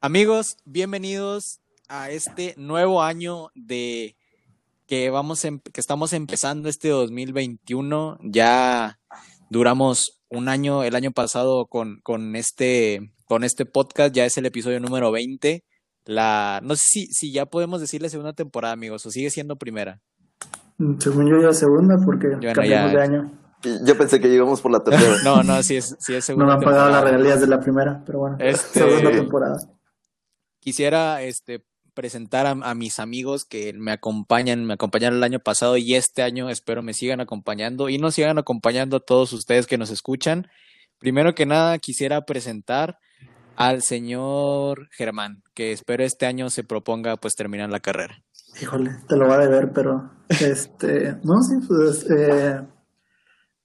[0.00, 4.16] Amigos, bienvenidos a este nuevo año de
[4.86, 8.18] que vamos em- que estamos empezando este 2021.
[8.22, 8.98] Ya
[9.50, 14.46] duramos un año el año pasado con, con este con este podcast, ya es el
[14.46, 15.64] episodio número 20.
[16.04, 20.00] La no sé si, si ya podemos decirle segunda temporada, amigos, o sigue siendo primera.
[20.98, 22.98] Según yo ya segunda porque Bueno, cambiamos ya.
[22.98, 23.32] de año.
[23.84, 25.16] Yo pensé que llegamos por la tercera.
[25.24, 27.60] No, no, sí es, sí es No segunda me han pagado las regalías de la
[27.60, 28.36] primera, pero bueno.
[28.40, 29.56] Este- Segunda temporada.
[30.60, 35.78] Quisiera este presentar a, a mis amigos que me acompañan, me acompañaron el año pasado
[35.78, 39.78] y este año espero me sigan acompañando y nos sigan acompañando a todos ustedes que
[39.78, 40.48] nos escuchan.
[40.98, 42.98] Primero que nada, quisiera presentar
[43.54, 48.22] al señor Germán, que espero este año se proponga pues terminar la carrera.
[48.60, 52.60] Híjole, te lo va a deber, pero este, no, sí, pues, eh,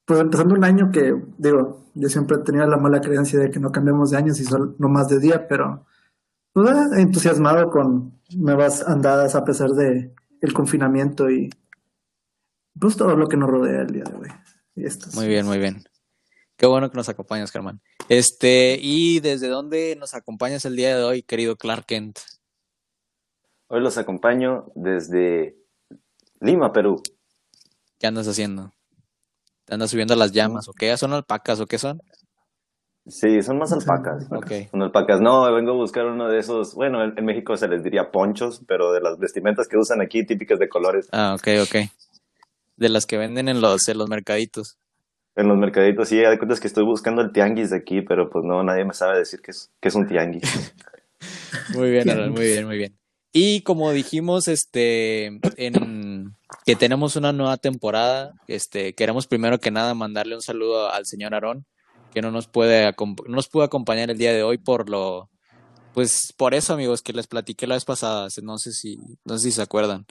[0.06, 3.72] pues empezando un año que, digo, yo siempre tenido la mala creencia de que no
[3.72, 5.86] cambiamos de años y solo no más de día, pero
[6.54, 11.50] pues ah, entusiasmado con nuevas andadas a pesar de el confinamiento y
[12.80, 14.28] pues todo lo que nos rodea el día de hoy.
[14.76, 15.84] Y esto es- Muy bien, muy bien.
[16.58, 17.82] Qué bueno que nos acompañas, Germán.
[18.08, 22.20] Este, ¿y desde dónde nos acompañas el día de hoy, querido Clark Kent?
[23.74, 25.56] Hoy los acompaño desde
[26.42, 27.02] Lima, Perú.
[28.00, 28.74] ¿Qué andas haciendo?
[29.64, 30.98] ¿Te andas subiendo a las llamas o qué?
[30.98, 32.02] ¿Son alpacas o qué son?
[33.08, 34.28] Sí, son más alpacas.
[34.30, 34.70] Ok.
[34.72, 35.22] Son alpacas.
[35.22, 36.76] No, vengo a buscar uno de esos.
[36.76, 40.26] Bueno, en, en México se les diría ponchos, pero de las vestimentas que usan aquí,
[40.26, 41.08] típicas de colores.
[41.14, 41.90] Ah, ok, ok.
[42.76, 44.80] De las que venden en los, en los mercaditos.
[45.38, 48.44] En los mercaditos, sí, de cuentas que estoy buscando el tianguis de aquí, pero pues
[48.44, 50.44] no, nadie me sabe decir qué es, qué es un tianguis.
[51.74, 53.01] Muy bien, Alan, muy bien, muy bien.
[53.34, 59.94] Y como dijimos, este, en que tenemos una nueva temporada, este, queremos primero que nada
[59.94, 61.66] mandarle un saludo al señor Aarón,
[62.14, 65.30] que no nos puede, no nos pudo acompañar el día de hoy por lo,
[65.94, 69.46] pues por eso, amigos, que les platiqué la vez pasada, no sé si, no sé
[69.46, 70.06] si se acuerdan.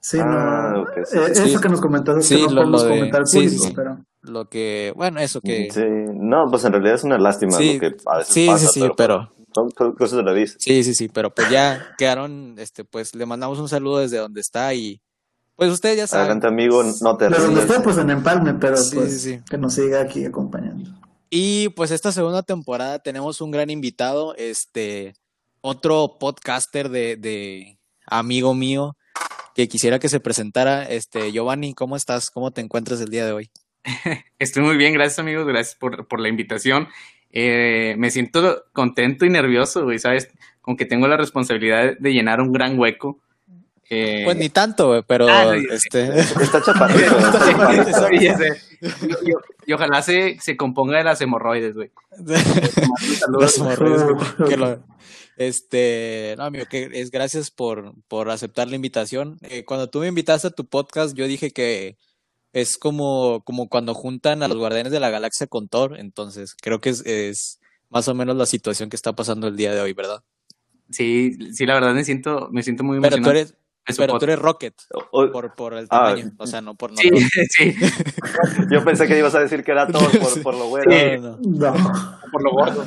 [0.00, 0.84] Sí, Ah, no.
[1.06, 1.42] sí, eh, sí.
[1.48, 3.44] Eso que nos comentaste Sí, que no lo- podemos lo de- comentar al sí, sí,
[3.46, 3.72] público, sí.
[3.74, 5.80] pero Lo que, bueno, eso que, Sí,
[6.14, 8.80] no, pues en realidad es una lástima Sí, lo que a veces sí, pasa, sí,
[8.80, 10.52] sí, pero- Son co- cosas de la vida.
[10.58, 14.40] Sí, sí, sí, pero pues ya quedaron, este, pues le mandamos un saludo desde donde
[14.40, 15.00] está y
[15.56, 16.24] pues ustedes ya saben.
[16.24, 19.40] Adelante, amigo, no te de donde esté, pues en Empalme, pero Sí, pues sí, sí.
[19.48, 20.90] que nos siga aquí acompañando.
[21.30, 25.14] Y pues esta segunda temporada tenemos un gran invitado, este,
[25.60, 28.96] otro podcaster de, de amigo mío
[29.54, 30.84] que quisiera que se presentara.
[30.84, 32.30] Este, Giovanni, ¿cómo estás?
[32.30, 33.50] ¿Cómo te encuentras el día de hoy?
[34.38, 36.88] Estoy muy bien, gracias amigos, gracias por, por la invitación.
[37.36, 40.28] Eh, me siento contento y nervioso, güey, ¿sabes?
[40.62, 43.18] Como que tengo la responsabilidad de llenar un gran hueco.
[43.90, 47.16] Eh, Pues ni tanto, güey, pero Ah, este, Está chaparrito.
[49.66, 51.90] Y, ojalá se, se componga de las hemorroides, güey.
[53.38, 54.04] Las hemorroides,
[54.48, 54.82] que lo-
[55.36, 59.38] este, no, amigo, que es gracias por, por aceptar la invitación.
[59.42, 61.96] Eh, cuando tú me invitaste a tu podcast, yo dije que
[62.54, 66.80] es como, como cuando juntan a los Guardianes de la Galaxia con Thor, entonces creo
[66.80, 67.60] que es, es
[67.90, 70.22] más o menos la situación que está pasando el día de hoy, ¿verdad?
[70.88, 73.38] Sí, sí, la verdad me siento, me siento muy Pero tú emocionado.
[73.38, 73.54] eres,
[73.98, 74.74] pero tú eres Rocket,
[75.10, 77.30] O- por, por el Ah, tamaño, o sea, no por Sí, nosotros.
[77.50, 77.74] sí,
[78.70, 80.90] Yo pensé que ibas a decir que era todo por, por lo bueno.
[80.92, 81.18] Sí.
[81.18, 81.78] No, no, no.
[81.78, 82.84] No, por lo gordo.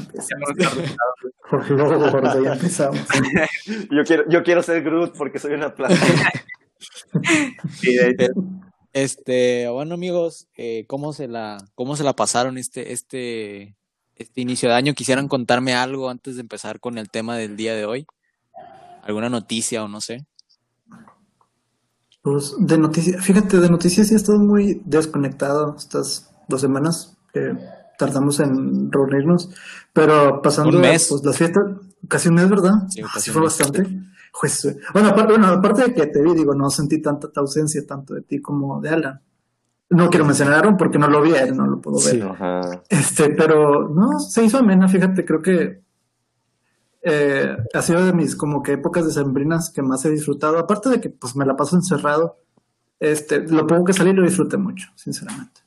[1.69, 3.01] No por lo gordo, ya empezamos.
[3.91, 5.99] Yo quiero, yo quiero ser Groot porque soy una planta.
[7.81, 8.31] Sí, de hecho.
[8.97, 13.75] Este, bueno amigos, eh, ¿cómo se la, cómo se la pasaron este, este,
[14.15, 14.95] este inicio de año?
[14.95, 18.07] ¿Quisieran contarme algo antes de empezar con el tema del día de hoy?
[19.03, 20.25] ¿Alguna noticia o no sé?
[22.23, 27.55] Pues de noticias, fíjate, de noticias sí he estado muy desconectado estas dos semanas que
[27.99, 29.51] tardamos en reunirnos,
[29.93, 31.07] pero pasando Un mes.
[31.07, 31.63] pues, las fiestas,
[32.07, 32.71] casi un mes, ¿verdad?
[32.89, 33.57] Sí, casi sí un fue mes.
[33.59, 34.16] bastante.
[34.39, 37.85] Pues, bueno, aparte, bueno, aparte de que te vi, digo, no sentí tanta ta ausencia
[37.85, 39.21] tanto de ti como de Alan.
[39.89, 42.15] No quiero mencionar a Aaron porque no lo vi a él, no lo puedo ver.
[42.15, 42.21] Sí.
[42.21, 42.83] Ajá.
[42.89, 45.81] Este, pero no, se hizo amena, fíjate, creo que
[47.01, 50.99] eh, ha sido de mis como que épocas decembrinas que más he disfrutado, aparte de
[50.99, 52.37] que pues me la paso encerrado,
[52.99, 55.61] este, lo poco que salí lo disfruté mucho, sinceramente.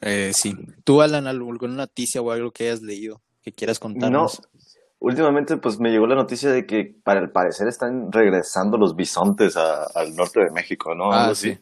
[0.00, 0.56] Eh, sí.
[0.84, 4.42] ¿Tú, Alan, alguna noticia o algo que hayas leído que quieras No, contarnos?
[4.98, 9.56] Últimamente pues me llegó la noticia de que para el parecer están regresando los bisontes
[9.56, 11.12] a- al norte de México, ¿no?
[11.12, 11.58] Ah, sí.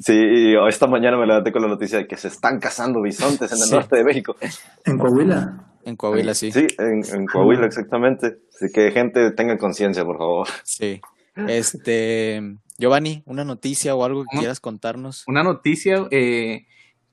[0.00, 3.50] Sí, y esta mañana me levanté con la noticia de que se están cazando bisontes
[3.50, 3.74] en el Sí.
[3.74, 4.36] norte de México.
[4.84, 6.52] En Coahuila, En Coahuila, sí.
[6.52, 8.36] Sí, en, en Coahuila, exactamente.
[8.54, 10.46] Así que gente, tengan conciencia, por favor.
[10.62, 11.00] Sí.
[11.48, 14.40] Este, Giovanni, una noticia o algo que ¿Cómo?
[14.40, 15.24] quieras contarnos.
[15.26, 16.66] Una noticia, eh,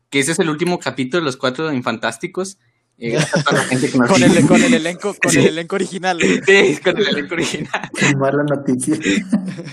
[0.09, 2.59] que ese es el último capítulo de los cuatro infantásticos.
[2.97, 5.39] Eh, gracias a toda la gente que nos Con el, con el elenco, con Sí.
[5.39, 6.19] el elenco original.
[6.21, 7.89] Sí, con el elenco original.
[8.18, 8.97] Mala noticia.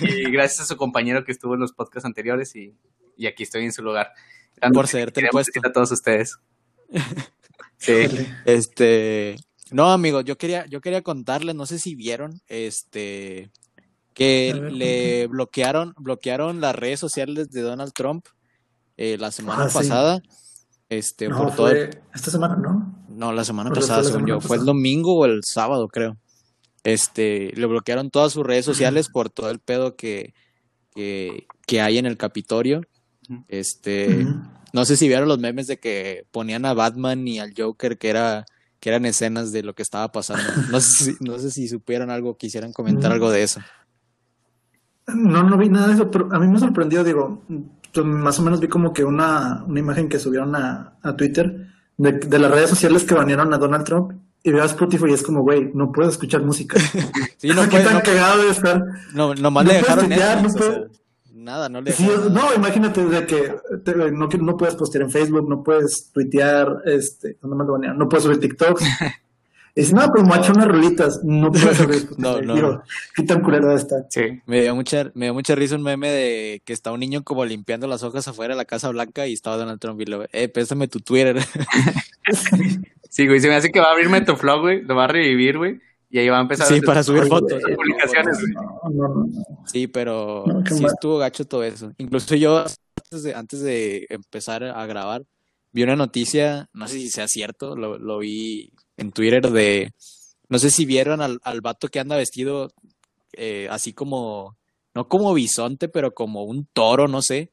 [0.00, 2.74] Y gracias a su compañero que estuvo en los podcasts anteriores y,
[3.16, 4.12] y aquí estoy en su lugar.
[4.72, 5.60] Por queremos puesto.
[5.64, 6.36] a todos ustedes.
[7.78, 7.94] Sí.
[8.44, 9.34] Este,
[9.72, 13.50] no, amigos, yo quería, yo quería contarles, no sé si vieron, este,
[14.14, 18.26] que ver, le bloquearon, bloquearon las redes sociales de Donald Trump
[18.96, 19.74] eh, la semana Ah, sí.
[19.74, 20.22] pasada.
[20.90, 22.91] Este, No, por todo, fue esta semana, ¿no?
[23.22, 26.16] No, la semana pasada, la según yo, fue el domingo o el sábado, creo.
[26.82, 30.34] Este, le bloquearon todas sus redes sociales por todo el pedo que,
[30.94, 32.82] que, que hay en el Capitolio.
[33.30, 33.44] Ujú.
[33.46, 34.26] Este,
[34.72, 38.08] no sé si vieron los memes de que ponían a Batman y al Joker, que
[38.10, 38.44] era,
[38.80, 40.42] que eran escenas de lo que estaba pasando.
[40.72, 43.14] No sé si, no sé si supieron algo, quisieran comentar Mm.
[43.14, 43.60] algo de eso.
[45.14, 47.42] No, no vi nada de eso, pero a mí me sorprendió, digo,
[48.04, 51.68] más o menos vi como que una, una imagen que subieron a, a Twitter
[52.02, 54.12] de, de las redes sociales que banearon a Donald Trump
[54.42, 56.78] y veo a Spotify y es como, güey, no puedes escuchar música.
[57.38, 58.84] Sí, no, ¿Qué puede- tan no, cagado de estar?
[59.14, 60.08] no, nomás no le puedes dejaron
[60.42, 60.90] no o sea, puedes-
[61.32, 62.46] nada, no le Sí, dejaron nada.
[62.50, 63.54] no, imagínate de que
[63.84, 67.98] te- no, no puedes postear en Facebook, no puedes tuitear, este, ¿dónde más lo banearon?
[67.98, 68.82] No puedes subir TikToks.
[69.74, 72.08] Dice, no, pues me ha hecho unas rolitas, no puedes subir.
[72.18, 72.82] No, no, Digo, no.
[73.14, 74.04] qué tan culero estar.
[74.10, 74.40] Sí.
[74.46, 77.44] Me dio mucha, me dio mucha risa un meme de que está un niño como
[77.46, 80.48] limpiando las hojas afuera de la Casa Blanca y estaba Donald Trump y le eh,
[80.48, 81.36] préstame tu Twitter.
[83.10, 85.58] Sí, güey, se me hace que va a abrir Metaflog, güey, lo va a revivir,
[85.58, 85.78] güey,
[86.08, 87.60] y ahí va a empezar a Sí, hacer para subir fotos.
[87.60, 88.52] güey, publicaciones, güey.
[88.54, 89.66] No, no, no, no.
[89.66, 90.92] Sí, pero sí mal.
[90.94, 91.92] estuvo gacho todo eso.
[91.98, 92.64] Incluso yo,
[92.96, 95.24] antes de, antes de empezar a grabar,
[95.72, 99.92] vi una noticia, no sé si sea cierto, lo, lo vi en Twitter de,
[100.48, 102.70] no sé si vieron al, al vato que anda vestido
[103.32, 104.56] eh, así como,
[104.94, 107.50] no como bisonte, pero como un toro, no sé,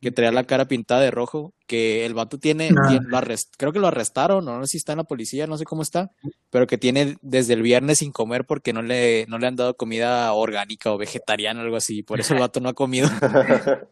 [0.00, 3.70] que traía la cara pintada de rojo, que el vato tiene, tiene- lo arrest- creo
[3.72, 6.10] que lo arrestaron, o no sé si está en la policía, no sé cómo está,
[6.48, 9.76] pero que tiene desde el viernes sin comer porque no le, no le han dado
[9.76, 13.08] comida orgánica o vegetariana o algo así, por eso el vato no ha comido.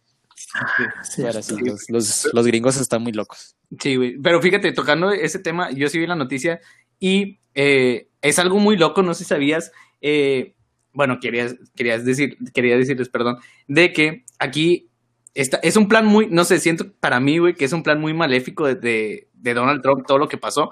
[1.03, 3.57] Sí, Pero sí, los, los, los gringos están muy locos.
[3.81, 4.19] Sí, güey.
[4.19, 6.61] Pero fíjate, tocando ese tema, yo sí vi la noticia
[6.99, 9.73] y eh, es algo muy loco, no sé si sabías.
[10.01, 10.55] eh,
[10.93, 14.91] bueno, querías, querías decir, quería decirles, perdón, de que aquí
[15.35, 18.01] está, es un plan muy, no sé, siento para mí, güey, que es un plan
[18.01, 20.71] muy maléfico de, de, de Donald Trump, todo lo que pasó.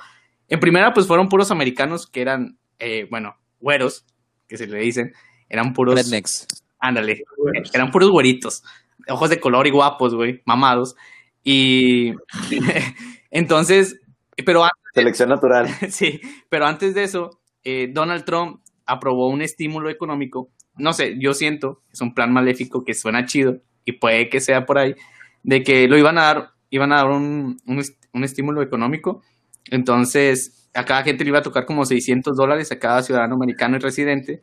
[0.49, 4.05] En primera, pues fueron puros americanos que eran, eh, bueno, güeros,
[4.49, 5.13] que se le dicen,
[5.49, 6.49] eran puros, Rednecks.
[6.81, 7.73] ándale, Güeros.
[7.75, 8.65] eran puros güeritos,
[9.09, 10.97] ojos de color y guapos, güey, mamados.
[11.45, 12.15] Y
[13.31, 14.01] entonces,
[14.45, 15.69] pero antes, Selección natural.
[15.91, 17.31] sí, pero antes de eso,
[17.65, 20.51] eh, Donald Trump aprobó un estímulo económico.
[20.77, 24.65] No sé, yo siento, es un plan maléfico que suena chido y puede que sea
[24.67, 24.95] por ahí,
[25.43, 29.23] de que lo iban a dar, iban a dar un, un, un estímulo económico.
[29.71, 33.77] Entonces, a cada gente le iba a tocar como 600 dólares a cada ciudadano americano
[33.77, 34.43] y residente.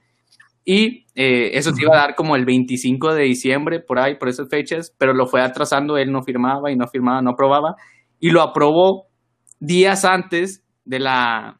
[0.65, 4.29] Y eh, eso se iba a dar como el 25 de diciembre, por ahí, por
[4.29, 7.75] esas fechas, pero lo fue atrasando, él no firmaba y no firmaba, no aprobaba,
[8.19, 9.07] y lo aprobó
[9.63, 11.59] días antes de la,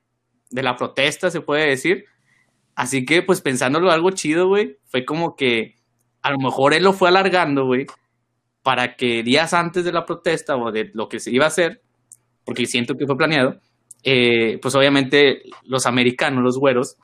[0.49, 2.05] de la protesta, se puede decir.
[2.75, 5.75] Así que, pues pensándolo algo chido, güey, fue como que
[6.21, 7.85] a lo mejor él lo fue alargando, güey,
[8.61, 11.81] para que días antes de la protesta o de lo que se iba a hacer,
[12.45, 13.59] porque siento que fue planeado,
[14.03, 16.97] eh, pues obviamente los americanos, los güeros,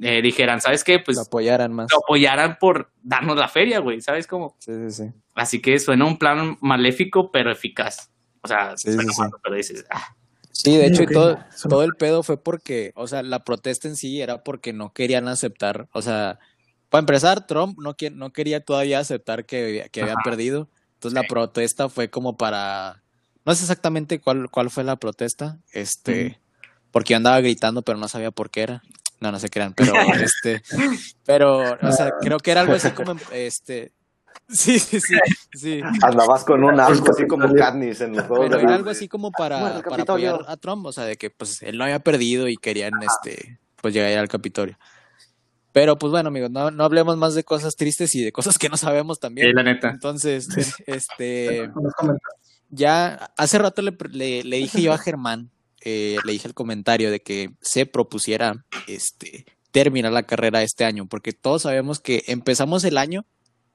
[0.00, 0.98] eh, dijeran, ¿sabes qué?
[1.00, 1.88] Pues lo apoyaran más.
[1.90, 4.54] lo apoyaran por darnos la feria, güey, ¿sabes cómo?
[4.60, 5.12] Sí, sí, sí.
[5.34, 8.10] Así que suena un plan maléfico, pero eficaz.
[8.42, 9.20] O sea, Sí, suena sí, sí.
[9.22, 10.14] malo, pero dices, ah,
[10.56, 13.96] Sí, de hecho, y todo, todo el pedo fue porque, o sea, la protesta en
[13.96, 16.38] sí era porque no querían aceptar, o sea,
[16.88, 20.22] para empezar, Trump no, no quería todavía aceptar que, que había Ajá.
[20.22, 23.02] perdido, entonces la protesta fue como para,
[23.44, 26.40] no sé exactamente cuál, cuál fue la protesta, este,
[26.90, 28.82] porque yo andaba gritando, pero no sabía por qué era,
[29.20, 30.62] no, no se crean, pero, este,
[31.26, 33.92] pero, o sea, creo que era algo así como, este,
[34.48, 35.16] sí, sí, sí,
[35.54, 35.80] sí.
[36.02, 39.30] Andabas con un arco así como Katniss en los juegos Pero era algo así como
[39.32, 42.56] para, para apoyar a Trump, o sea, de que pues él no había perdido y
[42.56, 44.78] querían este pues llegar al Capitolio.
[45.72, 48.68] Pero pues bueno, amigos, no, no hablemos más de cosas tristes y de cosas que
[48.68, 49.48] no sabemos también.
[49.48, 49.90] Sí, la neta.
[49.90, 50.48] Entonces,
[50.86, 51.70] este
[52.70, 55.50] ya hace rato le, le, le dije yo a Germán,
[55.82, 61.06] eh, le dije el comentario de que se propusiera este terminar la carrera este año,
[61.06, 63.26] porque todos sabemos que empezamos el año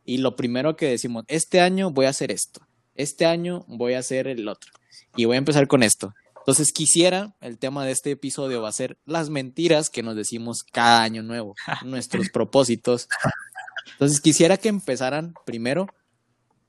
[0.06, 2.62] y lo primero que decimos, este año voy a hacer esto,
[2.96, 4.72] este año voy a hacer el otro
[5.16, 6.12] y voy a empezar con esto.
[6.40, 10.64] Entonces quisiera, el tema de este episodio va a ser las mentiras que nos decimos
[10.64, 11.54] cada año nuevo,
[11.86, 13.08] nuestros propósitos.
[13.94, 15.86] Entonces quisiera que empezaran primero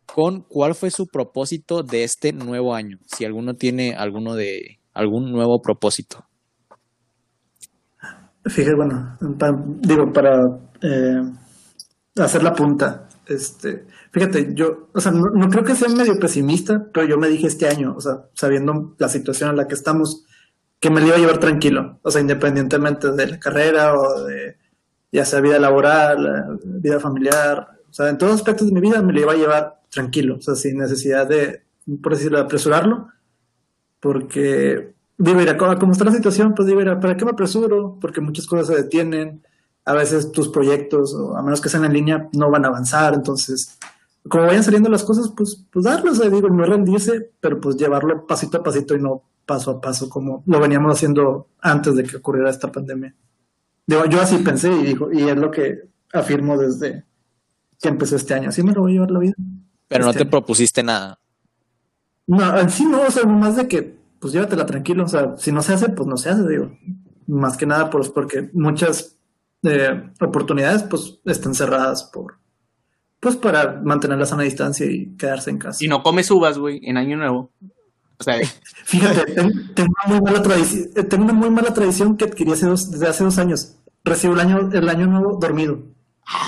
[0.04, 2.98] con cuál fue su propósito de este nuevo año.
[3.06, 6.26] Si alguno tiene alguno de algún nuevo propósito.
[8.44, 10.36] Fíjate, bueno, pa- digo, para
[10.82, 11.22] eh,
[12.16, 17.06] hacer la punta, este, fíjate, yo, o sea, no, creo que sea medio pesimista, pero
[17.06, 20.24] yo me dije este año, o sea, sabiendo la situación en la que estamos,
[20.78, 24.56] que me lo iba a llevar tranquilo, o sea, independientemente de la carrera o de,
[25.10, 29.02] ya sea vida laboral, eh, vida familiar, o sea, en todos aspectos de mi vida
[29.02, 31.62] me lo iba a llevar tranquilo, o sea, sin necesidad de,
[32.02, 33.08] por decirlo, de apresurarlo,
[34.00, 37.98] porque, digo, mira, como está la situación, pues digo, mira, ¿para qué me apresuro?
[38.00, 39.42] Porque muchas cosas se detienen,
[39.84, 43.14] a veces tus proyectos, o a menos que sean en línea, no van a avanzar,
[43.14, 43.78] entonces,
[44.28, 48.26] como vayan saliendo las cosas, pues, pues darlos, sea, digo, no rendirse, pero pues llevarlo
[48.26, 52.16] pasito a pasito y no paso a paso, como lo veníamos haciendo antes de que
[52.18, 53.14] ocurriera esta pandemia.
[53.86, 57.04] Digo, yo así pensé y digo, y es lo que afirmo desde
[57.80, 59.34] que empezó este año, así me lo voy a llevar la vida.
[59.88, 60.30] Pero no Este te año.
[60.30, 61.18] propusiste nada.
[62.28, 65.50] No, en sí no, o sea, más de que, pues llévatela tranquilo, o sea, si
[65.50, 66.70] no se hace, pues no se hace, digo.
[67.26, 69.16] Más que nada, pues porque muchas
[69.64, 72.38] eh, oportunidades, pues, están cerradas por,
[73.21, 75.85] pues para mantener la sana distancia y quedarse en casa.
[75.85, 77.50] Y no comes uvas, güey, en Año Nuevo.
[78.19, 78.37] O sea,
[78.85, 82.52] Fíjate, ten- tengo una muy mala tradición, eh, tengo una muy mala tradición que adquirí
[82.52, 83.76] hace dos, desde hace dos años.
[84.04, 85.78] Recibo el año, el año nuevo dormido.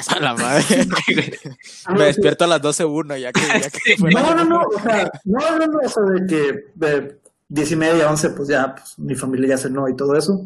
[0.08, 0.64] A la madre.
[1.96, 5.10] Me despierto a las 12.1 ya que, ya que fue No, no, no, o sea,
[5.24, 8.98] no, no, no, o sea, de que de diez y media, once, pues ya, pues
[8.98, 10.44] mi familia ya cenó y todo eso.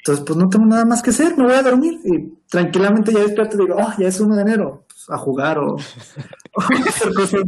[0.00, 3.20] Entonces, pues no tengo nada más que hacer, me voy a dormir y tranquilamente ya
[3.20, 5.74] despierto y digo, oh, ya es 1 de enero, pues, a jugar o,
[6.54, 7.42] o hacer cosas.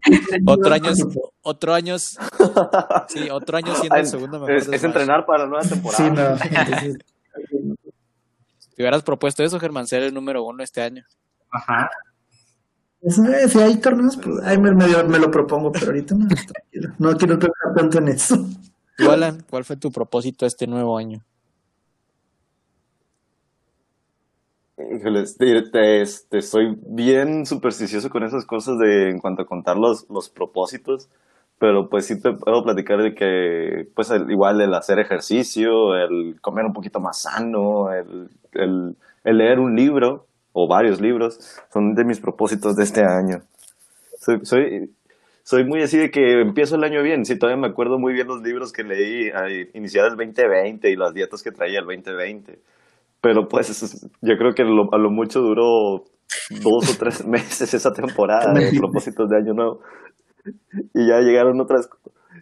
[0.44, 0.92] Otro año,
[1.40, 6.04] otro año, sí, otro año siendo el segundo mejor es, entrenar para la nueva temporada.
[6.04, 6.98] Sí, no, entonces,
[8.76, 11.06] Te hubieras propuesto eso, Germán, ser el número uno este año.
[11.52, 11.88] ajá.
[13.00, 16.28] eso, eh, si hay torneos, pues ahí me, medio me lo propongo, pero ahorita no,
[16.28, 18.46] tranquilo, no quiero pensar tanto en eso.
[18.98, 21.24] Tú, Alan, ¿cuál fue tu propósito este nuevo año?
[24.90, 29.76] Híjoles, te, te- este, soy bien supersticioso con esas cosas de en cuanto a contar
[29.76, 31.08] los, los propósitos,
[31.58, 36.64] pero pues sí te puedo platicar de que, pues igual el hacer ejercicio, el comer
[36.64, 41.38] un poquito más sano, el, el, leer un libro o varios libros,
[41.72, 43.42] son de mis propósitos de este año.
[44.18, 44.40] Soy,
[45.42, 48.28] soy, muy así de que empiezo el año bien, sí, todavía me acuerdo muy bien
[48.28, 49.30] los libros que leí
[49.74, 52.58] iniciar el 2020 y las dietas que traía el 2020.
[53.22, 56.04] Pero pues yo creo que lo- a lo mucho duró
[56.62, 59.80] dos o tres meses esa temporada de propósitos de año nuevo.
[60.94, 61.88] Y ya llegaron otras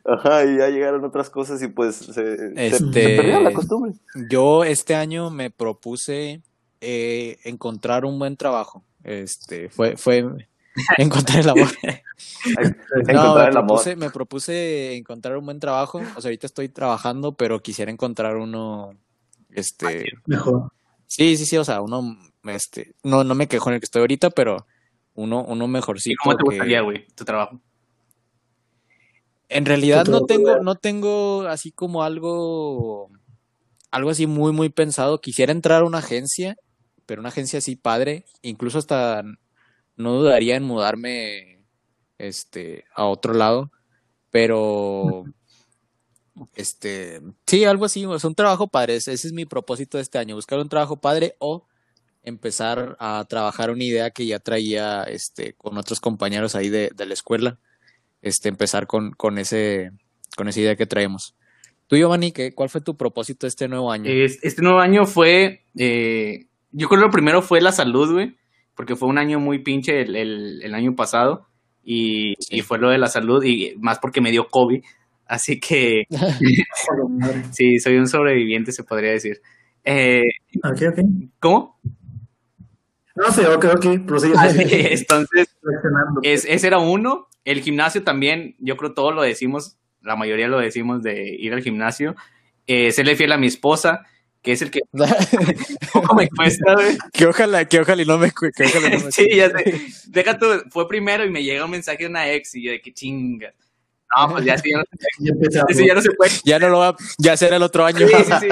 [0.07, 3.93] ajá, y ya llegaron otras cosas y pues se, Este- se perdió la costumbre.
[4.31, 6.41] Yo este año me propuse
[6.81, 8.83] eh, encontrar un buen trabajo.
[9.05, 10.25] Este, fue, fue
[10.99, 11.69] encontrar el amor.
[12.45, 13.67] No, me Encontrar el amor.
[13.67, 15.99] propuse, me propuse encontrar un buen trabajo.
[16.17, 18.91] O sea, ahorita estoy trabajando, pero quisiera encontrar uno,
[19.55, 20.73] este, Mejor.
[21.07, 24.01] sí, sí, sí, o sea, uno, este, no, no me quejo en el que estoy
[24.01, 24.67] ahorita, pero
[25.15, 26.17] uno, uno ¿Y mejorcito.
[26.23, 27.61] cómo te gustaría, güey, tu trabajo?
[29.49, 33.11] En realidad no tengo, no tengo así como algo,
[33.91, 35.21] algo así muy, muy pensado.
[35.21, 36.57] Quisiera entrar a una agencia,
[37.05, 38.25] pero una agencia así padre.
[38.43, 39.25] Incluso hasta
[39.97, 41.65] no dudaría en mudarme,
[42.17, 43.73] este, a otro lado.
[44.31, 45.25] Pero,
[46.55, 48.97] este, sí, algo así, sea, un trabajo padre.
[48.97, 51.67] Ese ese es mi propósito de este año, buscar un trabajo padre o
[52.23, 57.07] empezar a trabajar una idea que ya traía, este, con otros compañeros ahí de, de
[57.07, 57.59] la escuela
[58.23, 59.93] este, empezar con, con, ese,
[60.37, 61.35] con esa idea que traemos.
[61.87, 64.11] Tú, Giovanni, ¿qué, ¿cuál fue tu propósito este nuevo año?
[64.11, 68.37] Es- Este nuevo año fue, eh, yo creo que lo primero fue la salud, güey,
[68.77, 71.47] porque fue un año muy pinche el, el- el año pasado
[71.83, 72.59] y, Sí.
[72.59, 74.85] y fue lo de la salud y más porque me dio COVID,
[75.31, 76.05] así que
[77.53, 79.41] sí, soy un sobreviviente, se podría decir.
[79.85, 80.25] Eh.
[81.39, 81.81] ¿Cómo?
[83.15, 84.35] No sé, ok, ok, prosigue.
[84.93, 86.21] Entonces, Reaccionando.
[86.23, 87.29] es, ese era uno.
[87.45, 91.63] El gimnasio también, yo creo todos lo decimos, la mayoría lo decimos de ir al
[91.63, 92.15] gimnasio.
[92.67, 94.07] Eh, serle fiel a mi esposa,
[94.43, 94.81] que es el que
[95.93, 96.99] poco me cuesta, güey.
[97.13, 99.81] que ojalá, que ojalá y no me, que ojalá y no me Sí, ya sé.
[100.09, 102.81] Deja tú, fue primero y me llega un mensaje de una ex y yo de
[102.81, 103.55] que chinga.
[104.17, 104.85] No, pues ya sí, ya no,
[105.21, 105.71] Ya empezamos.
[105.71, 106.31] ese ya no se puede.
[106.45, 108.07] Ya no lo va, ya será el otro año.
[108.07, 108.49] Sí, sí, sí.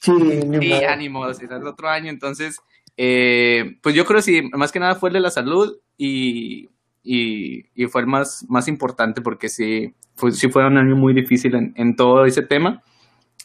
[0.00, 0.12] Sí,
[0.60, 2.10] Sí, ánimo, si es el otro año.
[2.10, 2.58] Entonces,
[2.96, 6.68] eh, pues yo creo sí, más que nada fue el de la salud y,
[7.02, 11.14] y, y fue el más, más importante porque sí, fue, sí fue un año muy
[11.14, 12.82] difícil en, en todo ese tema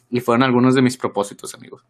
[0.10, 1.84] y fueron algunos de mis propósitos, amigos.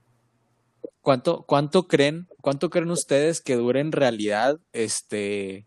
[1.01, 5.65] ¿Cuánto, cuánto creen, cuánto creen ustedes que dure en realidad este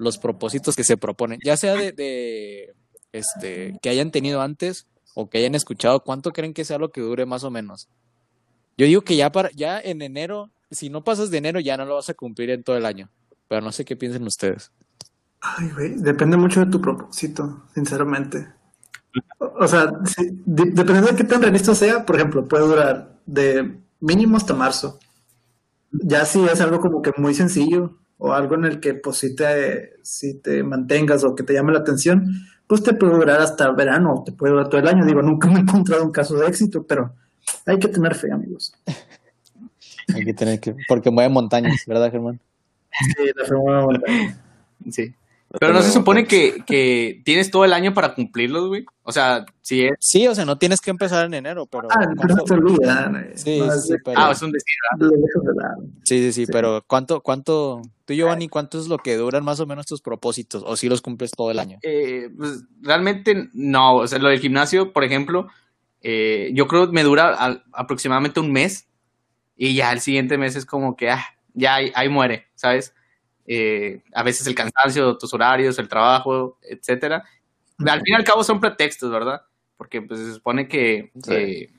[0.00, 1.38] los propósitos que se proponen?
[1.44, 2.74] Ya sea de, de
[3.12, 7.00] este que hayan tenido antes o que hayan escuchado, ¿cuánto creen que sea lo que
[7.00, 7.88] dure más o menos?
[8.78, 11.84] Yo digo que ya para, ya en enero, si no pasas de enero, ya no
[11.84, 13.10] lo vas a cumplir en todo el año.
[13.48, 14.70] Pero no sé qué piensen ustedes.
[15.40, 18.46] Ay, güey, depende mucho de tu propósito, sinceramente.
[19.38, 23.76] O, sea, si- de- dependiendo de qué tan realista sea, por ejemplo, puede durar de
[23.98, 24.98] mínimo hasta marzo.
[25.90, 29.34] Ya si es algo como que muy sencillo o algo en el que pues si
[29.34, 32.24] te, si te mantengas o que te llame la atención,
[32.66, 35.04] pues te puede durar hasta verano o te puede durar todo el año.
[35.04, 37.14] Digo, nunca me he encontrado un caso de éxito, pero
[37.66, 38.74] hay que tener fe, amigos.
[40.14, 42.38] Hay que tener que, porque mueve montañas, ¿verdad, Germán?
[42.90, 44.36] Sí, la fe mueve montañas.
[44.90, 45.14] Sí.
[45.58, 48.84] Pero no se supone que, que tienes todo el año para cumplirlos, güey.
[49.02, 49.94] O sea, si es.
[49.98, 53.16] Sí, o sea, no tienes que empezar en enero, pero Ah, pero no te olvidan.
[53.16, 53.32] eh.
[53.34, 54.66] Sí, No, sí, pero- Ah, es un decir.
[56.04, 56.52] sí, sí, sí, Sí.
[56.52, 60.62] pero ¿cuánto, cuánto, tú Giovanni, cuánto es lo que duran más o menos tus propósitos?
[60.66, 61.78] ¿O si los cumples todo el año?
[61.82, 63.96] Eh, pues realmente no.
[63.96, 65.48] O sea, lo del gimnasio, por ejemplo,
[66.02, 68.86] eh, yo creo que me dura al- aproximadamente un mes.
[69.56, 71.22] Y ya el siguiente mes es como que, ah,
[71.54, 72.94] ya ahí, ahí muere, ¿sabes?
[73.52, 77.24] Eh, a veces el cansancio, tus horarios, el trabajo, etcétera.
[77.78, 79.40] Al fin y al cabo son pretextos, ¿verdad?
[79.76, 81.32] Porque pues se supone que Sí.
[81.34, 81.70] eh,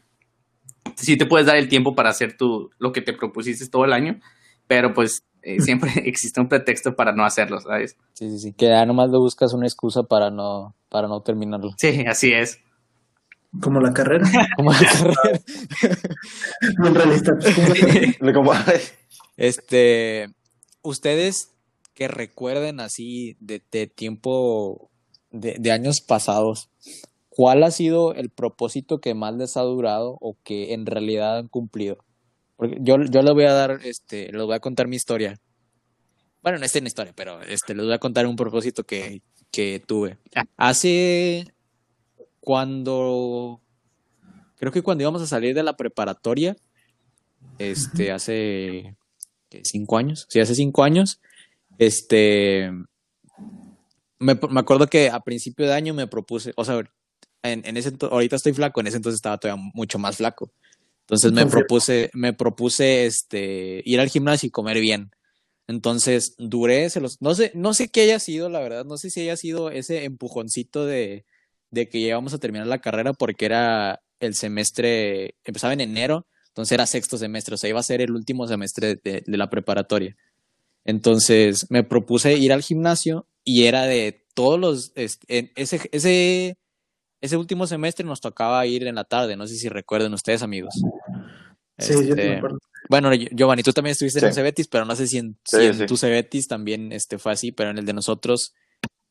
[0.95, 3.93] sí te puedes dar el tiempo para hacer tu, lo que te propusiste todo el
[3.93, 4.19] año,
[4.67, 7.95] pero pues eh, siempre existe un pretexto para no hacerlo, ¿sabes?
[8.15, 11.71] Sí, sí, sí, que ya nomás le buscas una excusa para no, para no terminarlo.
[11.77, 12.59] Sí, así es.
[13.61, 14.25] Como la carrera.
[14.57, 15.21] Como la carrera.
[16.81, 17.31] Bien realista.
[19.37, 20.29] Este,
[20.81, 21.50] ustedes
[22.01, 24.89] que recuerden así de, tiempo,
[25.29, 26.71] de, años pasados,
[27.29, 31.47] ¿cuál ha sido el propósito que más les ha durado o que en realidad han
[31.47, 32.03] cumplido?
[32.55, 35.39] Porque yo, yo les voy a dar, este, les voy a contar mi historia.
[36.41, 39.79] Bueno, no es una historia, pero este, les voy a contar un propósito que, que
[39.85, 40.17] tuve.
[40.57, 41.53] Hace
[42.39, 43.61] cuando,
[44.55, 46.55] creo que cuando íbamos a salir de la preparatoria,
[47.59, 48.97] este, hace
[49.61, 51.21] cinco años, sí, hace cinco años,
[51.81, 52.71] este,
[54.19, 56.83] me, me acuerdo que a principio de año me propuse, o sea,
[57.41, 60.51] en, en ese, ahorita estoy flaco, en ese entonces estaba todavía mucho más flaco.
[61.01, 65.09] Entonces me propuse, me propuse, este, ir al gimnasio y comer bien.
[65.65, 69.09] Entonces duré, se los, no sé, no sé qué haya sido, la verdad, no sé
[69.09, 71.25] si haya sido ese empujoncito de,
[71.71, 76.27] de que ya íbamos a terminar la carrera porque era el semestre, empezaba en enero,
[76.49, 79.49] entonces era sexto semestre, o sea, iba a ser el último semestre de, de la
[79.49, 80.15] preparatoria.
[80.85, 86.57] Entonces me propuse ir al gimnasio y era de todos los, este, en ese, ese,
[87.21, 90.73] ese último semestre nos tocaba ir en la tarde, no sé si recuerden ustedes amigos.
[91.77, 92.59] Sí, yo Este, te acuerdo.
[92.89, 94.35] bueno, Gi- Giovanni, tú también estuviste en Sí.
[94.35, 95.85] Cebetis, pero no sé si en, Sí, si en sí.
[95.85, 98.53] tu Cebetis también este, fue así, pero en el de nosotros,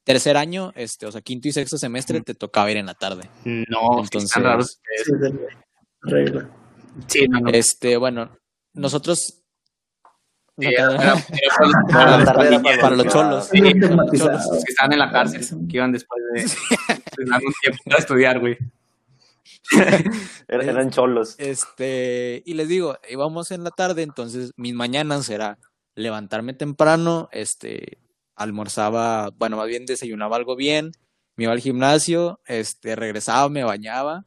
[0.04, 3.28] tercer año, este, o sea, quinto y sexto semestre, te tocaba ir en la tarde.
[3.44, 4.80] No, Entonces-
[6.02, 6.50] regla.
[7.06, 7.50] Sí, no, no.
[7.50, 8.36] Este, bueno,
[8.74, 9.18] nosotros...
[9.18, 10.49] Sí, era- era- era por los- Ah,
[12.80, 13.48] para los cholos.
[13.50, 16.44] Sí, los cholos, que estaban en la cárcel, que iban después de,
[17.24, 18.56] un tiempo para estudiar, güey.
[20.48, 21.34] er- eran cholos.
[21.38, 25.58] Este, y les digo, íbamos en la tarde, entonces mis mañanas era
[25.94, 27.98] levantarme temprano, este,
[28.36, 30.92] almorzaba, bueno, más bien desayunaba algo bien,
[31.36, 34.24] me iba al gimnasio, este, regresaba, me bañaba,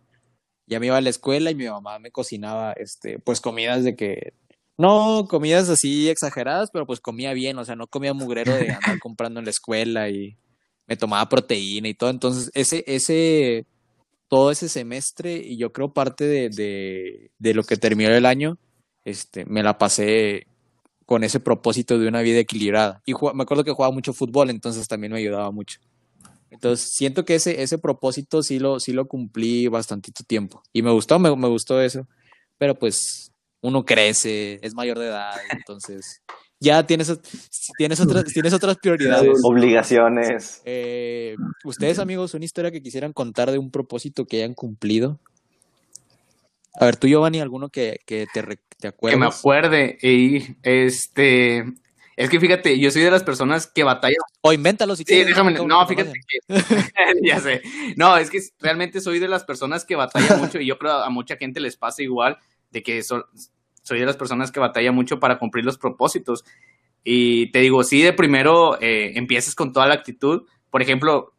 [0.66, 3.96] ya me iba a la escuela y mi mamá me cocinaba, este, pues comidas de
[3.96, 4.34] que,
[4.78, 9.00] no comidas así exageradas, pero pues comía bien, o sea, no comía mugrero de andar
[9.02, 10.38] comprando en la escuela y
[10.88, 13.66] me tomaba proteína y todo, entonces ese, ese,
[14.28, 18.58] todo ese semestre y yo creo parte de, de, de lo que terminó el año,
[19.06, 20.48] este, me la pasé
[21.06, 23.02] con ese propósito de una vida equilibrada.
[23.06, 25.80] Y me acuerdo que jugaba mucho fútbol, entonces también me ayudaba mucho.
[26.50, 30.62] Entonces siento que ese, ese propósito sí lo, sí lo cumplí bastantito tiempo.
[30.72, 32.08] Y me gustó, me, me gustó eso.
[32.58, 33.33] Pero pues
[33.64, 36.22] uno crece, es mayor de edad, entonces
[36.60, 37.12] ya tienes,
[37.78, 39.40] tienes, otras, tienes otras prioridades.
[39.44, 40.62] Obligaciones.
[40.64, 45.20] Eh, Ustedes, amigos, una historia que quisieran contar de un propósito que hayan cumplido.
[46.80, 48.58] A ver, tú, Giovanni, alguno que, que te, te
[48.92, 49.40] Que me acuerdes.
[49.40, 49.98] acuerde.
[50.02, 51.66] Y este.
[52.16, 54.18] Es que fíjate, yo soy de las personas que batallan.
[54.42, 55.28] O invéntalo si Sí, quieres.
[55.28, 55.52] déjame.
[55.52, 56.40] Acabo No, fíjate que.
[57.24, 57.62] ya sé.
[57.96, 61.10] No, es que realmente soy de las personas que batalla mucho y yo creo a
[61.10, 62.38] mucha gente les pasa igual
[62.72, 63.26] de que so-
[63.84, 66.44] soy de las personas que batalla mucho para cumplir los propósitos.
[67.04, 70.44] Y te digo, sí, de primero eh, empieces con toda la actitud.
[70.72, 71.34] Por ejemplo,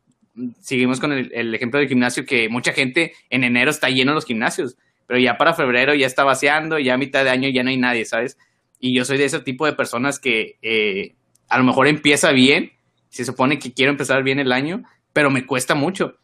[0.61, 4.27] seguimos con el, el ejemplo del gimnasio que mucha gente en enero está lleno los
[4.27, 4.77] gimnasios.
[5.07, 7.77] pero ya para febrero ya está vaciando, ya a mitad de año ya no hay
[7.77, 8.39] nadie, ¿sabes?
[8.79, 11.15] Y yo soy de ese tipo de personas que eh,
[11.49, 12.73] a lo mejor empieza bien,
[13.09, 16.19] se supone que quiero empezar bien el año, pero me cuesta mucho.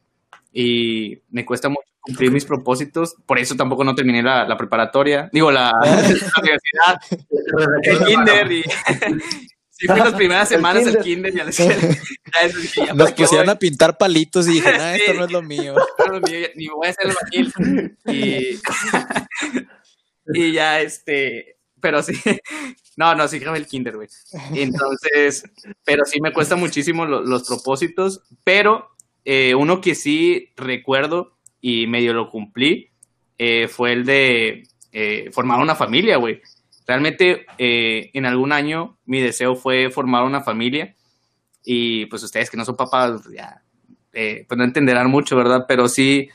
[0.53, 5.29] Y me cuesta mucho cumplir mis propósitos, por eso tampoco no terminé la, la preparatoria,
[5.33, 7.01] digo, la, la universidad,
[7.83, 8.65] el kinder y...
[9.73, 11.75] Sí, fue las primeras semanas del kinder y a la escuela.
[11.81, 13.55] Ya eso dije, ya, Nos ¿para qué pusieron voy?
[13.55, 15.01] a pintar palitos y dije, nah, Sí.
[15.01, 15.75] esto no es lo mío.
[15.97, 18.61] Pero ni, ni voy a hacer el Y,
[20.35, 22.13] y ya, este, pero sí,
[22.97, 24.09] no, no, sí grabé el kinder, güey.
[24.55, 25.45] Entonces,
[25.85, 28.91] pero sí me cuesta muchísimo lo- los propósitos, pero
[29.25, 32.91] eh, uno que sí recuerdo y medio lo cumplí
[33.39, 36.41] eh, fue el de eh, formar una familia, güey.
[36.87, 40.95] Realmente eh, en algún año mi deseo fue formar una familia
[41.65, 43.63] y pues ustedes que no son papás, pues, ya,
[44.13, 45.65] eh, pues no entenderán mucho, ¿verdad?
[45.69, 46.29] Pero sí,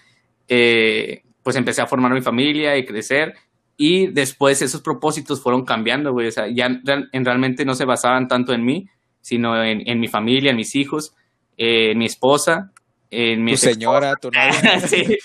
[0.48, 3.36] eh, pues empecé a formar mi familia y crecer
[3.78, 6.28] y después esos propósitos fueron cambiando, güey.
[6.28, 8.88] O sea, ya en realmente no se basaban tanto en mí,
[9.22, 11.14] sino en, en mi familia, en mis hijos,
[11.58, 12.72] eh, en mi esposa,
[13.16, 14.80] en mi Tu señora, tu novia.
[14.88, 15.18] sí.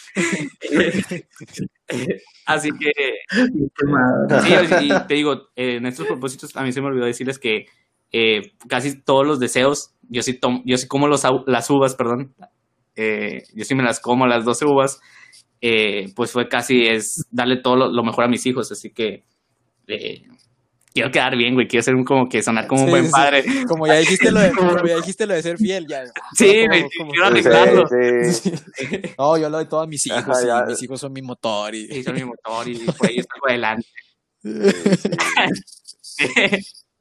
[2.46, 2.92] Así que,
[4.42, 7.66] sí, y te digo, en estos propósitos a mí se me olvidó decirles que
[8.12, 12.34] eh, casi todos los deseos, yo sí, tomo, yo sí como los, las uvas, perdón,
[12.96, 15.00] eh, yo sí me las como las 12 uvas,
[15.60, 19.24] eh, pues fue casi es darle todo lo, lo mejor a mis hijos, así que
[19.86, 20.22] eh,
[20.92, 23.10] quiero quedar bien, güey, quiero ser un, como que sonar como un Sí, buen sí.
[23.12, 23.44] padre.
[23.68, 26.04] Como ya dijiste lo de, como ya dijiste lo de ser fiel, ya.
[26.36, 27.88] Sí, Como- güey, como- quiero Sí, arreglarlo.
[27.88, 28.52] sí.
[29.18, 30.64] No, yo lo doy todo a mis hijos Ajá, ya.
[30.66, 33.86] mis hijos son mi motor y Y son mi motor y por ahí salgo adelante.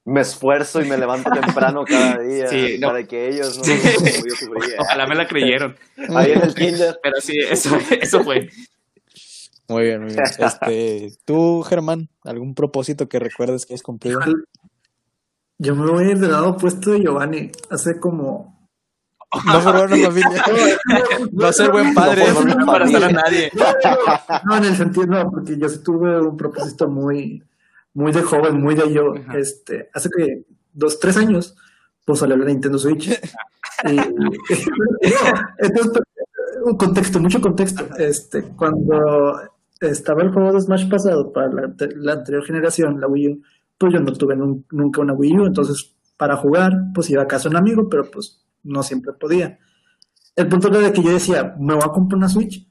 [0.05, 2.87] Me esfuerzo y me levanto temprano cada día Sí, no.
[2.87, 3.73] para que ellos no Sí.
[4.79, 5.77] Ojalá me la creyeron.
[6.15, 6.99] Ahí en el kinder.
[7.03, 8.49] Pero sí, eso, eso fue.
[9.69, 10.23] Muy bien, muy bien.
[10.39, 14.19] Este, tú, Germán, ¿algún propósito que recuerdes que has cumplido?
[15.59, 17.51] Yo me voy a ir del lado opuesto de Giovanni.
[17.69, 18.67] Hace como.
[19.45, 20.43] No formar una familia.
[21.31, 22.23] No ser buen padre.
[22.33, 23.51] No estar a nadie.
[24.45, 27.43] No, en el sentido, no, porque yo sí tuve un propósito muy,
[27.93, 29.13] muy de joven, muy de yo.
[29.15, 29.37] Ajá.
[29.37, 31.55] Este, hace que dos, tres años,
[32.05, 33.09] pues salió la Nintendo Switch.
[33.85, 33.95] Y,
[35.57, 36.03] entonces,
[36.65, 37.87] un contexto, mucho contexto.
[37.97, 39.39] Este, cuando
[39.79, 43.41] estaba el juego de Smash pasado para la, la anterior generación, la Wii U,
[43.77, 47.27] pues yo no tuve nun- nunca una Wii U, entonces para jugar, pues iba a
[47.27, 49.57] casa un amigo, pero pues no siempre podía.
[50.35, 52.67] El punto era de que yo decía, me voy a comprar una Switch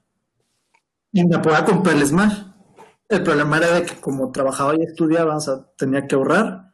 [1.12, 2.42] y me podía comprar el Smash.
[3.08, 6.72] El problema era de que como trabajaba y estudiaba, o sea, tenía que ahorrar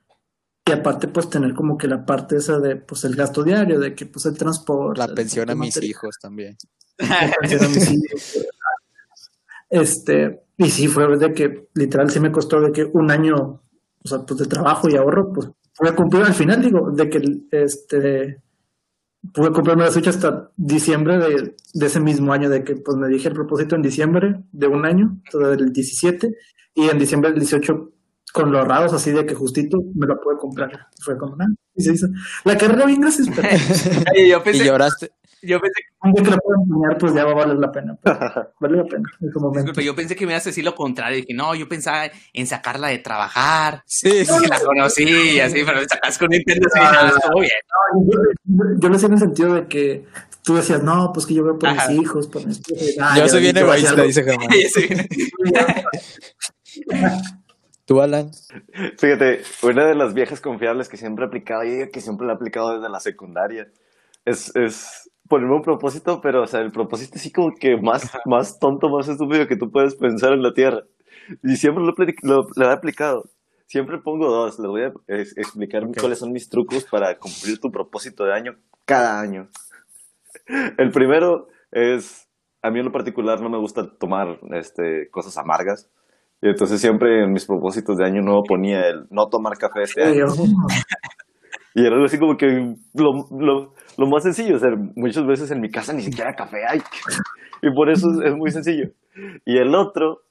[0.67, 3.95] y aparte pues tener como que la parte esa de pues el gasto diario, de
[3.95, 4.99] que pues el transporte.
[4.99, 6.57] La pensión a mis hijos también.
[6.99, 8.47] la pensión a mis hijos.
[9.71, 14.09] Este, y sí fue de que literal sí me costó de que un año, o
[14.09, 18.43] sea, pues de trabajo y ahorro, pues pude cumplir al final, digo, de que este
[19.33, 23.09] pude comprarme la Switch hasta diciembre de, de ese mismo año, de que pues me
[23.09, 26.31] dije el propósito en diciembre de un año, todo del 17,
[26.75, 27.73] y en diciembre del 18,
[28.33, 30.89] con los ahorrados así de que justito me lo pude comprar.
[31.01, 32.07] Fue como nada, y se hizo.
[32.45, 33.49] La carrera bien, gracias, pero
[34.29, 35.11] yo Y lloraste.
[35.47, 37.99] Yo pensé, un día que la pueda enseñar, pues ya va a valer la pena.
[38.03, 38.19] pero
[38.61, 39.61] vale la pena en su momento.
[39.61, 41.17] disculpe, yo pensé que me ibas a decir lo contrario.
[41.17, 43.83] Dije, no, yo pensaba en sacarla de trabajar.
[43.87, 46.85] Sí, Que la conocí y así, pero me sacas con Nintendo Switch.
[46.85, 47.09] Ah.
[47.11, 47.53] no, estuvo bien.
[48.09, 50.05] Yo, yo lo hacía en el sentido de que
[50.45, 51.89] tú decías, no, pues que yo veo por Ajá.
[51.89, 52.61] mis hijos, por mis
[53.01, 54.49] ah, Yo ya soy bien egoísta, dice Germán.
[57.87, 58.31] ¿Tú, Alan?
[58.99, 62.37] Fíjate, una de las viejas confiables que siempre he aplicado, y que siempre la he
[62.37, 63.69] aplicado desde la secundaria,
[64.25, 68.59] es, es ponerme un propósito, pero, o sea, el propósito así como que más, más
[68.59, 70.83] tonto, más estúpido que tú puedes pensar en la Tierra.
[71.43, 73.31] Y siempre lo, lo- lo he aplicado.
[73.67, 74.59] Siempre pongo dos.
[74.59, 75.99] Les voy a es- explicar Ok.
[75.99, 79.49] cuáles son mis trucos para cumplir tu propósito de año cada año.
[80.79, 82.29] El primero es,
[82.63, 85.89] a mí en lo particular no me gusta tomar este, cosas amargas.
[86.43, 90.03] Y entonces siempre en mis propósitos de año nuevo ponía el no tomar café este
[90.05, 90.27] año.
[91.75, 94.57] Y era algo así como que lo, lo, lo más sencillo.
[94.57, 96.81] O sea, muchas veces en mi casa ni siquiera café hay.
[97.63, 98.91] Y por eso es, es muy sencillo.
[99.45, 100.23] Y el otro,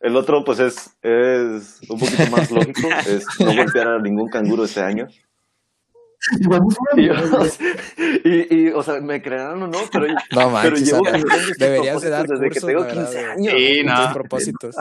[0.00, 2.88] el otro pues es, es un poquito más lógico.
[3.06, 5.06] Es no golpear a ningún canguro este año.
[6.96, 7.08] y
[8.24, 12.00] Y, y, o sea, me creerán o no, pero, No pero manches, llevo estos Deberías
[12.00, 13.54] de dar desde que tengo la verdad, 15 de- años.
[13.56, 14.12] Sí, no.
[14.12, 14.76] propósitos.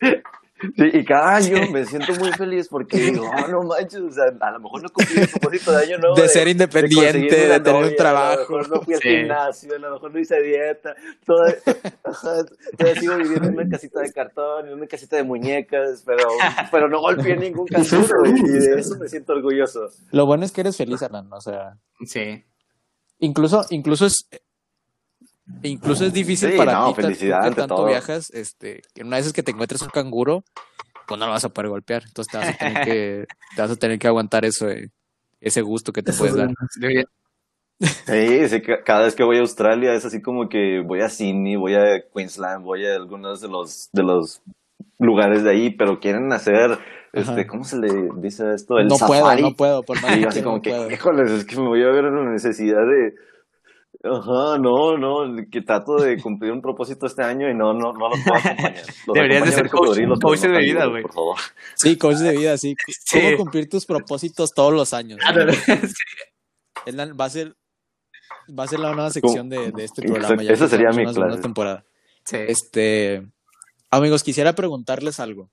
[0.76, 4.24] Sí, y cada año me siento muy feliz porque digo, oh, no manches, o sea,
[4.40, 6.14] a lo mejor no cumplí el propósito de año nuevo.
[6.16, 8.32] De ser independiente, de tener un trabajo.
[8.32, 9.08] A lo mejor no fui al Sí.
[9.08, 10.94] gimnasio, a lo mejor no hice dieta.
[11.24, 11.56] Todavía,
[12.04, 12.44] ajá,
[12.78, 16.28] todavía sigo viviendo en una casita de cartón, en una casita de muñecas, pero,
[16.70, 19.88] pero no golpeé ningún castillo y de eso me siento orgulloso.
[20.12, 21.32] Lo bueno es que eres feliz, Hernán.
[21.32, 22.44] O sea, Sí.
[23.18, 24.28] incluso, incluso es.
[25.62, 27.86] Incluso es difícil Sí, para no, ti, felicidad que ante tanto todo.
[27.86, 30.44] viajas, este, que una vez es que te encuentres un canguro,
[31.06, 32.02] pues no lo vas a poder golpear.
[32.06, 34.90] Entonces te vas a tener que, te vas a tener que aguantar eso, eh,
[35.40, 36.50] ese gusto que te Eso puedes es dar.
[37.80, 41.08] Sí, sí, ca- cada vez que voy a Australia es así como que voy a
[41.08, 44.42] Sydney, voy a Queensland, voy a algunos de los, de los
[44.98, 46.78] lugares de ahí, pero quieren hacer,
[47.12, 47.46] este.
[47.46, 48.78] ¿cómo se le dice a esto?
[48.78, 50.90] El No puedo, no puedo, por más yo así como no que, puedo.
[50.90, 53.14] híjoles, es que me voy a ver en la necesidad de...
[54.06, 58.10] Ajá, no, no, que trato de cumplir un propósito este año y no, no, no
[58.10, 58.74] los puedo acompañar.
[59.06, 61.02] Los Deberías de ser coach- coach de vida, güey.
[61.02, 61.36] Por favor.
[61.74, 62.74] Sí, coach de vida, sí.
[63.06, 63.20] Sí.
[63.22, 65.18] ¿Cómo cumplir tus propósitos todos los años?
[65.64, 65.72] Sí.
[66.86, 67.56] Es la- va a ser
[68.58, 70.34] va a ser la nueva sección de, de este programa.
[70.34, 71.84] Exacto, ya esa sería mi una temporada.
[72.26, 72.36] Sí.
[72.46, 73.22] Este,
[73.90, 75.50] amigos, quisiera preguntarles algo.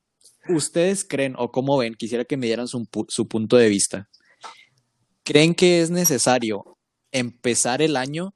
[0.49, 1.93] ¿Ustedes creen o cómo ven?
[1.93, 4.09] Quisiera que me dieran su, su punto de vista.
[5.23, 6.77] ¿Creen que es necesario
[7.13, 8.33] empezar el año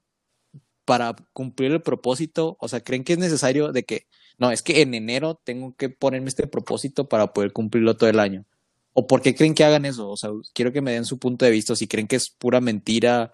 [0.86, 2.56] para cumplir el propósito?
[2.60, 4.06] O sea, ¿creen que es necesario de que,
[4.38, 8.20] no, es que en enero tengo que ponerme este propósito para poder cumplirlo todo el
[8.20, 8.46] año?
[8.94, 10.08] ¿O por qué creen que hagan eso?
[10.08, 12.62] O sea, quiero que me den su punto de vista, si creen que es pura
[12.62, 13.32] mentira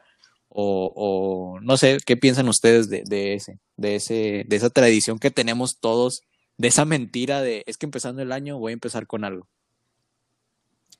[0.48, 5.78] o, no sé, ¿qué piensan ustedes de, ese, de ese, de esa tradición que tenemos
[5.78, 6.22] todos,
[6.58, 9.46] de esa mentira de es que empezando el año voy a empezar con algo?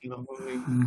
[0.01, 0.19] No.
[0.19, 0.85] Mm.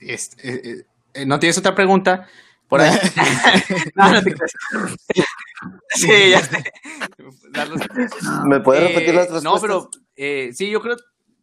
[0.00, 2.28] Este, eh, eh, eh, ¿No tienes otra pregunta?
[2.68, 2.90] Por ahí.
[3.94, 4.52] no, no te creas.
[5.94, 6.62] Sí, ya sé.
[8.46, 9.42] ¿Me puedes Eh, repetir las respuestas?
[9.42, 10.96] No, pero eh, sí, yo creo,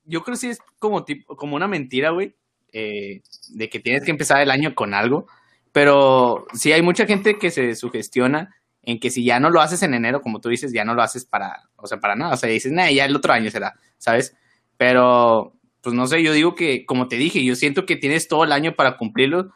[0.06, 2.36] yo creo sí es como tipo, como una mentira, güey,
[2.72, 5.28] eh, de que tienes que empezar el año con algo.
[5.72, 9.84] Pero sí hay mucha gente que se sugestiona en que si ya no lo haces
[9.84, 12.34] en enero, como tú dices, ya no lo haces para, o sea, para nada.
[12.36, 14.38] O sea, dices, nah, ya el otro año será, ¿sabes?
[14.78, 18.44] Pero, pues no sé, yo digo que, como te dije, yo siento que tienes todo
[18.46, 19.52] el año para cumplirlo.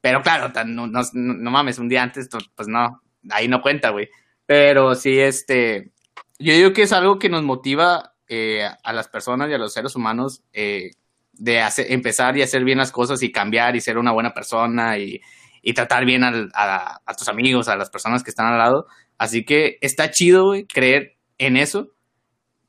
[0.00, 3.90] Pero claro, tan- no, no, no mames, un día antes, pues no, ahí no cuenta,
[3.90, 4.08] güey.
[4.46, 5.92] Pero sí, este,
[6.38, 9.72] yo digo que es algo que nos motiva eh, a las personas y a los
[9.72, 10.92] seres humanos eh,
[11.32, 14.96] de hacer, empezar y hacer bien las cosas y cambiar y ser una buena persona
[14.98, 15.20] y,
[15.62, 18.86] y tratar bien al- a, a tus amigos, a las personas que están al lado.
[19.18, 21.90] Así que está chido, güey, creer en eso.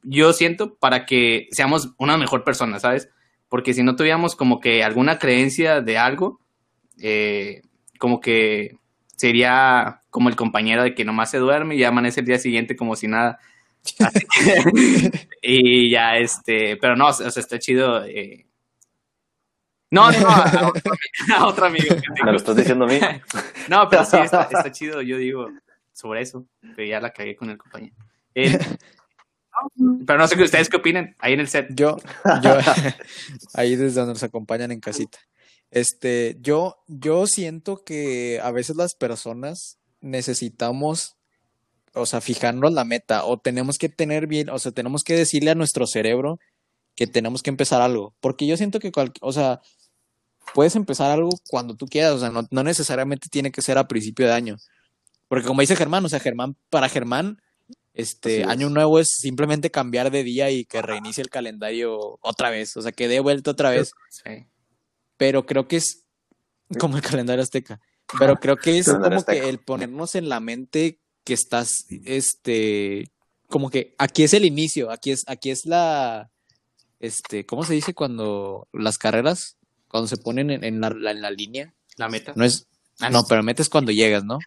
[0.03, 3.09] Yo siento para que seamos una mejor persona, ¿sabes?
[3.47, 6.40] Porque si no tuviéramos como que alguna creencia de algo,
[7.01, 7.61] eh,
[7.99, 8.77] como que
[9.15, 12.75] sería como el compañero de que nomás se duerme y ya amanece el día siguiente
[12.75, 13.39] como si nada.
[13.83, 15.11] Que-
[15.41, 18.03] y ya, este, pero no, o sea, está chido.
[18.05, 18.45] eh.
[19.93, 21.95] No, no, no, a, otro, ami- a otro amigo.
[21.95, 22.23] que.
[22.23, 22.99] ¿Me lo estás diciendo a mí?
[23.67, 25.49] No, pero sí, está, está chido, yo digo,
[25.91, 27.93] sobre eso, pero ya la cagué con el compañero.
[28.33, 28.57] Eh,
[30.07, 31.67] pero no sé qué ustedes qué opinan ahí en el set.
[31.71, 31.97] Yo,
[32.41, 32.57] yo,
[33.53, 35.19] ahí desde donde nos acompañan en casita.
[35.71, 41.15] Este, yo, yo siento que a veces las personas necesitamos,
[41.93, 45.51] o sea, fijarnos la meta, o tenemos que tener bien, o sea, tenemos que decirle
[45.51, 46.39] a nuestro cerebro
[46.95, 48.13] que tenemos que empezar algo.
[48.19, 49.61] Porque yo siento que, cual- o sea,
[50.53, 53.87] puedes empezar algo cuando tú quieras, o sea, no, no necesariamente tiene que ser a
[53.87, 54.57] principio de año.
[55.29, 57.41] Porque como dice Germán, o sea, Germán, para Germán,
[57.93, 58.47] este es.
[58.47, 62.81] año nuevo es simplemente cambiar de día y que reinicie el calendario otra vez, o
[62.81, 63.93] sea, que dé vuelta otra vez.
[64.09, 64.45] Sí.
[65.21, 66.03] Pero creo que es
[66.79, 67.79] como el calendario azteca.
[68.17, 73.11] Pero creo que es como que el ponernos en la mente que estás, este,
[73.47, 76.31] como que aquí es el inicio, aquí es, aquí es la,
[76.99, 79.57] este, ¿cómo se dice cuando las carreras,
[79.87, 81.75] cuando se ponen en, en la, la- en la línea?
[81.97, 82.33] La meta.
[82.35, 82.65] No es,
[82.99, 84.39] Ah, no, pero metes cuando llegas, ¿no?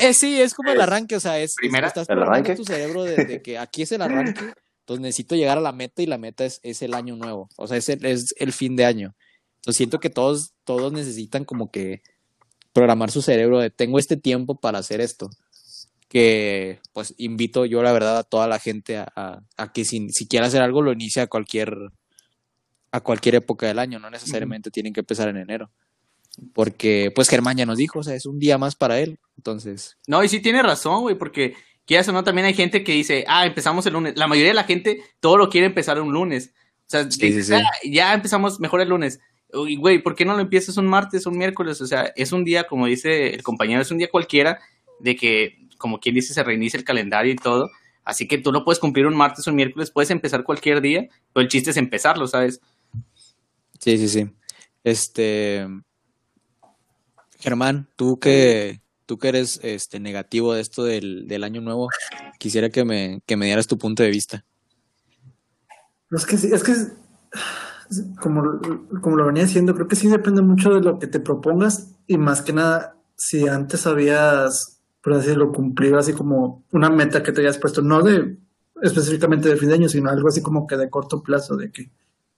[0.00, 1.86] Eh, sí, es como el arranque, o sea, es, es- ¿Primera?
[1.88, 2.54] estás ¿El arranque?
[2.56, 6.02] tu cerebro de, de que aquí es el arranque, entonces necesito llegar a la meta
[6.02, 8.76] y la meta es, es el año nuevo, o sea, es el, es el fin
[8.76, 9.14] de año.
[9.56, 12.02] Entonces siento que todos, todos necesitan como que
[12.72, 15.30] programar su cerebro de tengo este tiempo para hacer esto.
[16.08, 20.08] Que pues invito yo la verdad a toda la gente a, a- a que si,
[20.10, 21.74] si quiere hacer algo lo inicie a cualquier
[22.90, 25.70] a cualquier época del año, no necesariamente tienen que empezar en enero.
[26.52, 29.18] Porque pues Germán ya nos dijo, o sea, es un día más para él.
[29.36, 31.54] Entonces, No, y sí tiene razón, güey, porque
[31.92, 34.16] quieras o no, también hay gente que dice, ah, empezamos el lunes.
[34.16, 36.54] La mayoría de la gente todo lo quiere empezar un lunes.
[36.86, 37.60] O sea, Sí, dices, sí, sí.
[37.62, 39.20] "Ah, ya empezamos mejor el lunes.
[39.52, 41.80] Güey, ¿por qué no lo empiezas un martes, un miércoles?
[41.82, 44.58] O sea, es un día, como dice el compañero, es un día cualquiera
[45.00, 47.70] de que, como quien dice, se reinicia el calendario y todo.
[48.04, 51.06] Así que tú no puedes cumplir un martes o un miércoles, puedes empezar cualquier día,
[51.32, 52.60] pero el chiste es empezarlo, ¿sabes?
[53.78, 54.30] Sí, sí, sí.
[54.84, 55.66] Este.
[57.40, 58.80] Germán, tú que,
[59.12, 61.90] tú que eres este, negativo de esto del, del año nuevo,
[62.38, 64.42] quisiera que me, que me dieras tu punto de vista.
[66.10, 66.72] Es que es que
[68.22, 68.58] como,
[69.02, 72.16] como lo venía diciendo, creo que sí depende mucho de lo que te propongas y
[72.16, 77.32] más que nada, si antes habías, por así decirlo, cumplido así como una meta que
[77.32, 78.38] te hayas puesto, no de
[78.80, 81.90] específicamente de fin de año, sino algo así como que de corto plazo, de que,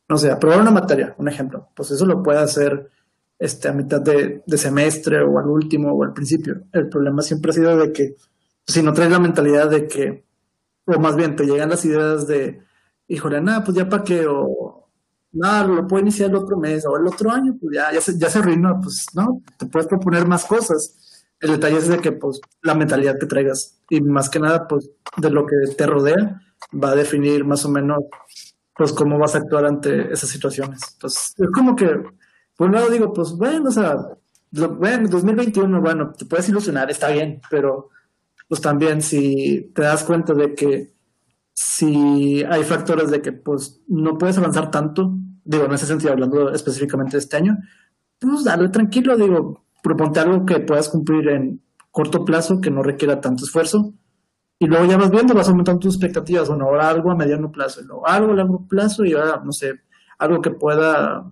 [0.08, 2.90] no sé, aprobar una materia, un ejemplo, pues eso lo puede hacer
[3.38, 6.62] este, a mitad de, de semestre o al último o al principio.
[6.72, 8.14] El problema siempre ha sido de que
[8.66, 10.24] si no traes la mentalidad de que,
[10.86, 12.60] o más bien te llegan las ideas de,
[13.08, 14.88] híjole, nada, pues ya para qué, o
[15.32, 18.18] nada, lo puedo iniciar el otro mes o el otro año, pues ya, ya se,
[18.18, 21.24] ya se arruinó, pues no, te puedes proponer más cosas.
[21.40, 24.90] El detalle es de que, pues, la mentalidad que traigas y más que nada, pues,
[25.16, 26.40] de lo que te rodea
[26.82, 27.98] va a definir más o menos,
[28.76, 30.80] pues, cómo vas a actuar ante esas situaciones.
[30.94, 31.90] Entonces, es como que,
[32.56, 33.96] por un lado digo, pues, bueno, o sea,
[34.52, 37.90] lo, bueno, 2021, bueno, te puedes ilusionar, está bien, pero,
[38.48, 40.94] pues, también si te das cuenta de que
[41.54, 45.14] si hay factores de que pues no puedes avanzar tanto,
[45.44, 47.56] digo, en ese sentido, hablando específicamente de este año,
[48.18, 53.20] pues dale tranquilo, digo, proponte algo que puedas cumplir en corto plazo, que no requiera
[53.20, 53.94] tanto esfuerzo,
[54.58, 57.80] y luego ya vas viendo, vas aumentando tus expectativas, bueno, ahora algo a mediano plazo,
[57.80, 59.82] y luego algo a largo plazo, y ahora, no sé,
[60.18, 61.30] algo que pueda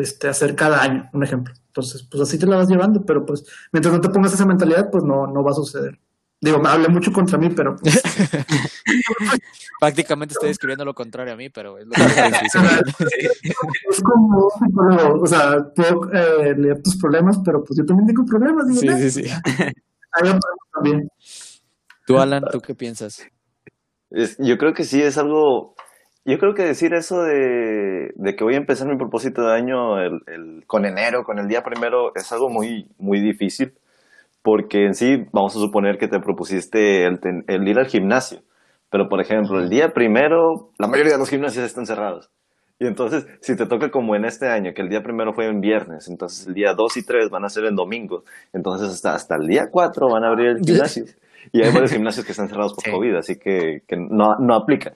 [0.00, 1.54] este, hacer cada año, un ejemplo.
[1.68, 4.90] Entonces, pues así te la vas llevando, pero pues mientras no te pongas esa mentalidad,
[4.90, 5.98] pues no, no va a suceder.
[6.40, 8.00] Digo, me hablé mucho contra mí, pero pues,
[9.80, 12.02] Prácticamente estoy escribiendo lo contrario a mí, pero es lo que
[13.90, 14.48] es como
[15.20, 18.86] o sea, puedo eh, leer tus problemas, pero pues yo también tengo problemas, digo, Sí,
[18.86, 19.24] "Nah, sí, sí.
[20.12, 20.42] hay otros
[20.74, 21.08] también.
[22.06, 23.22] Tú, Alan, ¿tú qué piensas?
[24.10, 25.74] Es- yo creo que sí es algo.
[26.30, 29.98] Yo creo que decir eso de, de que voy a empezar mi propósito de año
[30.00, 33.72] el, el- con enero, con el día primero, es algo muy, muy difícil.
[34.42, 38.40] Porque en sí, vamos a suponer que te propusiste el, el ir al gimnasio.
[38.90, 42.30] Pero, por ejemplo, el día primero, la mayoría de los gimnasios están cerrados.
[42.78, 45.60] Y entonces, si te toca como en este año, que el día primero fue en
[45.60, 48.24] viernes, entonces el día 2 y 3 van a ser en domingo.
[48.52, 51.04] Entonces, hasta, hasta el día 4 van a abrir el gimnasio.
[51.52, 52.90] Y hay varios gimnasios que están cerrados por Sí.
[52.90, 54.92] COVID, así que, que no, no aplica.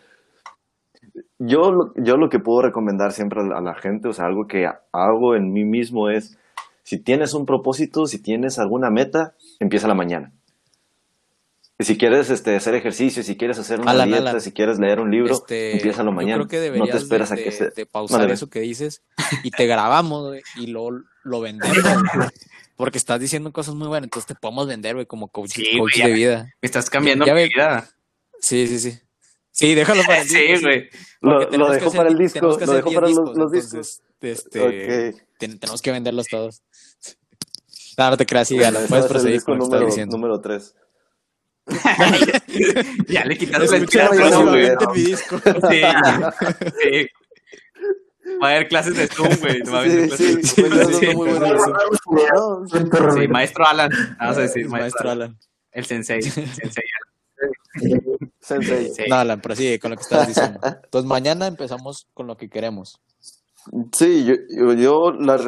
[1.38, 4.66] Yo, lo- yo lo que puedo recomendar siempre a la, gente, o sea, algo que
[4.92, 6.38] hago en mí mismo es,
[6.84, 10.32] si tienes un propósito, si tienes alguna meta, empieza la mañana.
[11.78, 14.40] Y si quieres este, hacer ejercicio, si quieres hacer una Alan, dieta, Alan.
[14.40, 16.36] si quieres leer un libro, Este, empieza yo mañana.
[16.46, 17.70] creo que no deberías te esperas de, a que de- se...
[17.70, 19.02] de pausar eso que dices
[19.42, 20.90] y te grabamos, y lo,
[21.24, 21.76] lo vendemos,
[22.76, 25.96] porque estás diciendo cosas muy buenas, entonces te podemos vender, güey, como coach, Sí, coach
[25.98, 26.44] güey, de vida.
[26.62, 27.88] Me estás cambiando Ya mi vida.
[28.38, 28.98] Sí, sí, sí.
[29.52, 30.56] Sí, déjalo para el disco.
[30.56, 30.88] Sí, güey.
[31.20, 33.16] Lo, lo dejo hacer para el di- disco, tenemos que lo dejo 10 para los,
[33.16, 34.02] discos, los entonces, discos.
[34.20, 34.60] Este,
[35.12, 35.22] Ok.
[35.38, 36.62] ten- tenemos que venderlos todos.
[37.98, 40.16] No, no te creas, sí, Alan, ese puedes el disco con lo que diciendo.
[40.16, 40.74] número 3.
[43.08, 44.66] ya le quitaste ya, inspiración, no, güey.
[44.66, 45.38] en mi disco.
[45.70, 45.82] Sí,
[46.82, 47.06] sí.
[48.42, 49.60] Va a haber clases de Zoom, güey.
[49.62, 50.88] Va a haber Sí, sí, clases.
[50.88, 53.28] No, Sí, güey.
[53.28, 53.90] maestro Alan.
[54.18, 55.10] Vamos a decir, Maestro.
[55.10, 55.38] Alan.
[55.70, 56.18] El sensei.
[56.20, 56.84] el sensei.
[58.40, 58.88] Sensei.
[58.88, 59.04] Sí.
[59.08, 60.60] No, Alan, pero sigue con lo que estabas diciendo.
[60.84, 63.00] Entonces, mañana empezamos con lo que queremos.
[63.92, 65.38] Sí, yo, yo, yo la,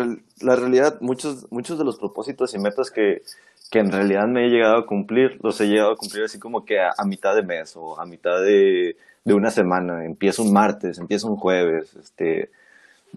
[0.40, 3.22] la realidad, muchos, muchos de los propósitos y metas que,
[3.70, 6.64] que en realidad me he llegado a cumplir, los he llegado a cumplir así como
[6.64, 10.04] que a, a mitad de mes o a mitad de, de una semana.
[10.04, 11.94] Empiezo un martes, empiezo un jueves.
[11.96, 12.50] Este,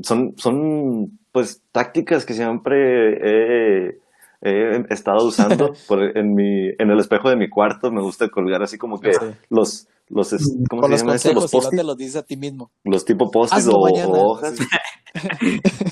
[0.02, 4.00] son, son pues tácticas que siempre he,
[4.42, 7.92] he estado usando por, en, mi, en el espejo de mi cuarto.
[7.92, 9.26] Me gusta colgar así como que Sí.
[9.50, 11.34] los, los, es- ¿cómo Con se los llama eso?
[11.34, 12.70] Los y no te los dices a ti mismo.
[12.84, 14.58] los tipo post-its Hazlo o, mañana, o hojas.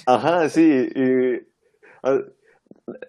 [0.06, 0.62] Ajá, sí.
[0.96, 1.40] y,
[2.04, 2.20] ah,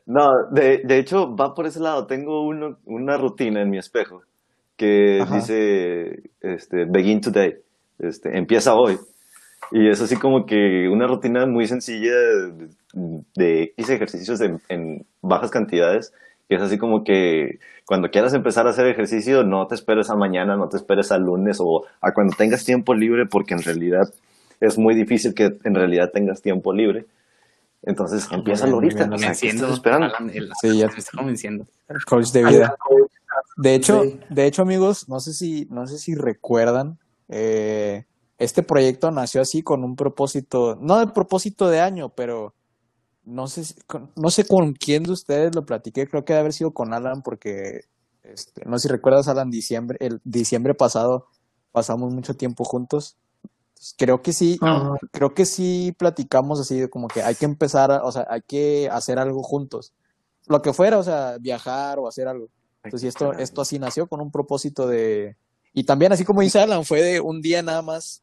[0.06, 2.06] no, de, de hecho va por ese lado.
[2.06, 4.22] Tengo uno, una rutina en mi espejo
[4.76, 5.36] que Ajá.
[5.36, 7.54] dice este, begin today,
[7.98, 8.96] este, empieza hoy.
[9.72, 12.68] Y es así como que una rutina muy sencilla de,
[13.34, 16.12] de X ejercicios en, en bajas cantidades.
[16.48, 20.14] Que es así como que cuando quieras empezar a hacer ejercicio, no te esperes a
[20.16, 24.08] mañana, no te esperes al lunes o a cuando tengas tiempo libre, porque en realidad
[24.60, 27.06] es muy difícil que en realidad tengas tiempo libre.
[27.82, 29.06] Entonces, empieza ahorita.
[29.06, 29.64] bien, O sea, ¿qué Convenciendo.
[29.64, 30.06] estás esperando?
[30.06, 30.88] Alan, el- Sí, ya.
[30.88, 31.66] Me está convenciendo.
[32.06, 32.76] Coach de vida.
[33.56, 34.20] De hecho, Sí.
[34.30, 36.98] de hecho, amigos, no sé si, no sé si recuerdan,
[37.28, 38.04] eh,
[38.38, 42.54] este proyecto nació así con un propósito, no de propósito de año, pero
[43.24, 43.74] no sé,
[44.14, 47.22] no sé con quién de ustedes lo platiqué, creo que debe haber sido con Alan,
[47.22, 47.82] porque
[48.22, 51.26] Este, no sé si recuerdas, Alan, diciembre, el diciembre pasado
[51.72, 53.16] pasamos mucho tiempo juntos.
[53.96, 57.90] Creo que sí, Ah, creo que sí platicamos así de como que hay que empezar,
[58.02, 59.92] o sea, hay que hacer algo juntos.
[60.48, 62.48] Lo que fuera, o sea, viajar o hacer algo.
[62.82, 65.36] Entonces, esto, esto así nació con un propósito de...
[65.72, 68.22] Y también, así como dice Alan, fue de un día nada más.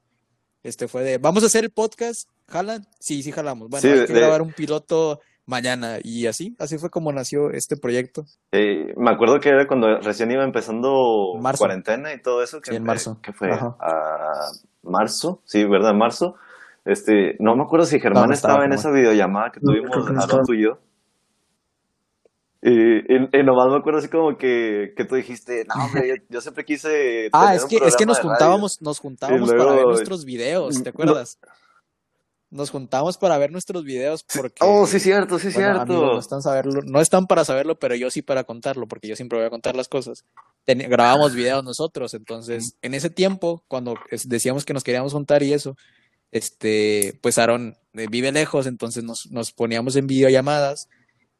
[0.63, 2.85] Este fue de, vamos a hacer el podcast, ¿jalan?
[2.99, 3.69] Sí, sí jalamos.
[3.69, 5.97] Bueno, Sí, hay que de- grabar un piloto mañana.
[6.01, 8.23] Y así, así fue como nació este proyecto.
[8.53, 11.59] Eh, me acuerdo que era cuando recién iba empezando Marzo.
[11.59, 12.61] cuarentena y todo eso.
[12.61, 13.19] Que Sí, en marzo.
[13.21, 13.51] ¿Qué fue?
[13.51, 13.75] Ajá.
[13.79, 14.49] Ah,
[14.83, 15.93] marzo, sí, ¿verdad?
[15.93, 16.35] Marzo.
[16.85, 18.79] Este, no me acuerdo si Germán No, no estaba, estaba en Germán.
[18.79, 20.43] esa videollamada que No, tuvimos, que no estaba.
[20.43, 20.79] tú y yo.
[22.65, 22.71] Y,
[23.13, 26.39] y- y nomás me acuerdo así como que, que tú dijiste, no, hombre, yo, yo
[26.39, 27.29] siempre quise.
[27.33, 28.29] Ah, tener es un que, es que nos de radio".
[28.37, 30.89] juntábamos, nos juntábamos para ver nuestros videos, ¿te No.
[30.91, 31.37] acuerdas?
[32.49, 35.81] Nos juntábamos para ver nuestros videos porque Oh, sí, cierto, sí, bueno, cierto.
[35.93, 39.15] amigos, no están saberlo, no están para saberlo, pero yo sí para contarlo, porque yo
[39.15, 40.23] siempre voy a contar las cosas.
[40.63, 43.95] Ten- grabamos videos nosotros, entonces, en ese tiempo, cuando
[44.25, 45.75] decíamos que nos queríamos juntar y eso,
[46.31, 50.89] este, pues Aaron eh, vive lejos, entonces nos, nos poníamos en videollamadas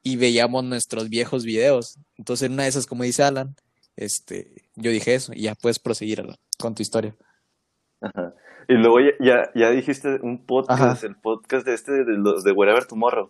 [0.04, 1.97] y veíamos nuestros viejos videos.
[2.18, 3.56] Entonces, en una de esas, como dice Alan,
[3.95, 7.16] este, yo dije eso, y ya puedes proseguir Alan, con tu historia.
[8.01, 8.34] Ajá.
[8.68, 11.08] Y luego ya, ya, ya dijiste un podcast, Ajá.
[11.08, 13.30] el podcast de este de los de Wherever Tomorrow.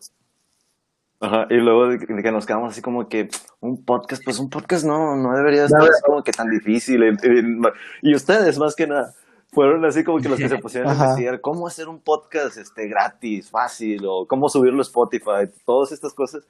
[1.19, 1.47] Ajá.
[1.49, 3.29] Y luego de que, de que nos quedamos así como que
[3.61, 7.01] un podcast, pues un podcast no, no debería estar Ya, así como que tan difícil.
[7.03, 9.13] Y, y- y ustedes más que nada
[9.53, 12.87] fueron así como que los que se pusieron a investigar cómo hacer un podcast este
[12.87, 16.45] gratis, fácil, o cómo subirlo a Spotify, todas estas cosas.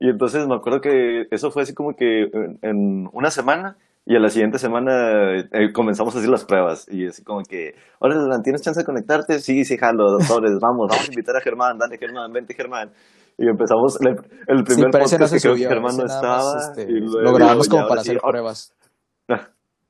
[0.00, 3.76] Y entonces me acuerdo que eso fue así como que en, en una semana
[4.06, 7.72] y a la siguiente semana eh, comenzamos a hacer las pruebas y así como que,
[8.00, 9.38] Alan, ¿tienes chance de conectarte?
[9.38, 12.90] Sí, sí, jalo, doctores, vamos, vamos a invitar a Germán, dale Germán, vente Germán.
[13.38, 14.10] Y empezamos el,
[14.46, 16.52] el Sí, primer no podcast se que creo que subió, Germán no estaba.
[16.60, 18.74] este, y luego lo grabamos como ahora para sí, hacer ahora- pruebas.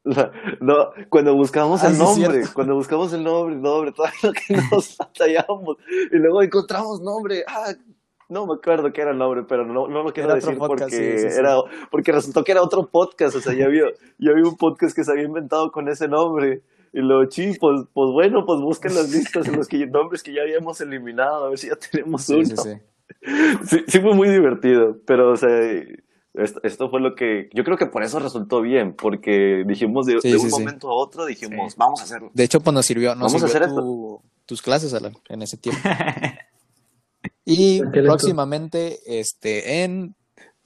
[0.60, 4.98] no, cuando buscamos Ah, el nombre, cuando buscamos el nombre, nombre, todo lo que nos
[4.98, 5.78] batallamos,
[6.12, 7.72] y luego encontramos nombre, ah,
[8.28, 10.90] no me acuerdo qué era el nombre, pero no, no lo quiero Era decir podcast,
[10.90, 11.38] porque sí, sí, sí.
[11.38, 11.56] era,
[11.90, 13.84] porque resultó que era otro podcast, o sea, ya había,
[14.18, 17.82] ya había un podcast que se había inventado con ese nombre, y luego, sí, pues,
[17.92, 21.48] pues bueno, pues busquen las listas en los que, nombres que ya habíamos eliminado, a
[21.48, 22.44] ver si ya tenemos uno.
[22.44, 22.70] sí, sí.
[23.64, 25.48] Sí, sí fue muy divertido, pero o sea,
[26.34, 30.20] esto, esto fue lo que yo creo que por eso resultó bien, porque dijimos de,
[30.20, 30.58] Sí, de sí, un sí.
[30.60, 31.76] momento a otro, dijimos, Sí.
[31.78, 32.30] vamos a hacerlo.
[32.34, 35.42] De hecho, pues nos sirvió, nos Vamos a sirvió hacer tu- tus clases, Alan, en
[35.42, 35.80] ese tiempo.
[37.46, 40.14] Y próximamente, este, en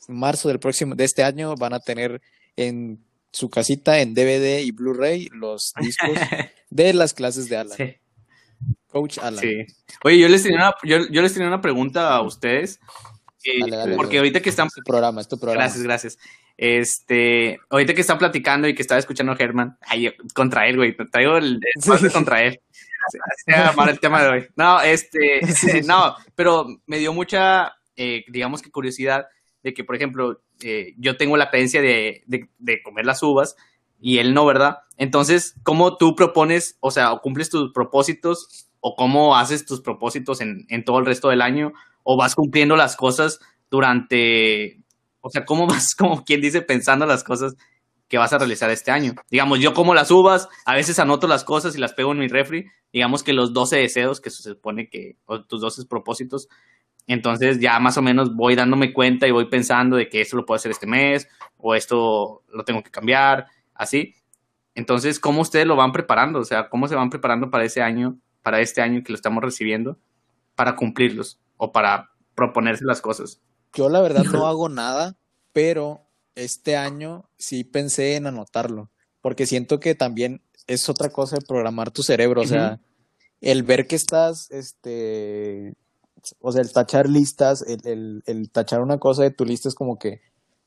[0.08, 2.20] marzo del próximo, de este año, van a tener
[2.56, 6.10] en su casita, en DVD y Blu-ray, los discos
[6.70, 7.76] de las clases de Alan.
[7.76, 7.94] Sí.
[8.88, 9.40] Coach Alan.
[9.40, 9.66] Sí.
[10.04, 12.80] Oye, yo les tenía una, yo, yo les tenía una pregunta a ustedes.
[13.44, 14.28] Eh, Dale, dale, porque dale.
[14.28, 15.64] ahorita que están Es tu programa, es tu programa.
[15.64, 16.18] Gracias, gracias.
[16.56, 20.96] Este, ahorita que están platicando y que estaba escuchando a Germán, ay, contra él, güey,
[21.10, 22.60] traigo el espacio contra él.
[23.88, 24.46] El tema de hoy.
[24.56, 25.40] No, este,
[25.86, 29.26] no, pero me dio mucha, eh, digamos que curiosidad
[29.62, 33.56] de que, por ejemplo, eh, yo tengo la creencia de, de, de comer las uvas
[34.00, 34.78] y él no, ¿verdad?
[34.96, 40.40] Entonces, ¿cómo tú propones, o sea, o cumples tus propósitos o cómo haces tus propósitos
[40.40, 41.72] en, en todo el resto del año
[42.10, 43.38] o vas cumpliendo las cosas
[43.70, 44.80] durante,
[45.20, 47.54] o sea, ¿cómo vas, como quien dice, pensando las cosas
[48.08, 49.12] que vas a realizar este año?
[49.30, 52.28] Digamos, yo como las uvas, a veces anoto las cosas y las pego en mi
[52.28, 56.48] refri, digamos que los 12 deseos que se supone que, o tus 12 propósitos,
[57.06, 60.46] entonces ya más o menos voy dándome cuenta y voy pensando de que esto lo
[60.46, 61.28] puedo hacer este mes
[61.58, 64.14] o esto lo tengo que cambiar, así.
[64.74, 66.38] Entonces, ¿cómo ustedes lo van preparando?
[66.38, 69.44] O sea, ¿cómo se van preparando para ese año, para este año que lo estamos
[69.44, 69.98] recibiendo,
[70.54, 73.40] para cumplirlos o para proponerse las cosas?
[73.74, 75.16] Yo la verdad no hago nada,
[75.52, 78.90] pero este año sí pensé en anotarlo,
[79.20, 82.80] porque siento que también es otra cosa de programar tu cerebro, o sea,
[83.40, 85.74] el ver que estás, este,
[86.40, 89.74] o sea, el tachar listas, el, el, el tachar una cosa de tu lista es
[89.74, 90.20] como que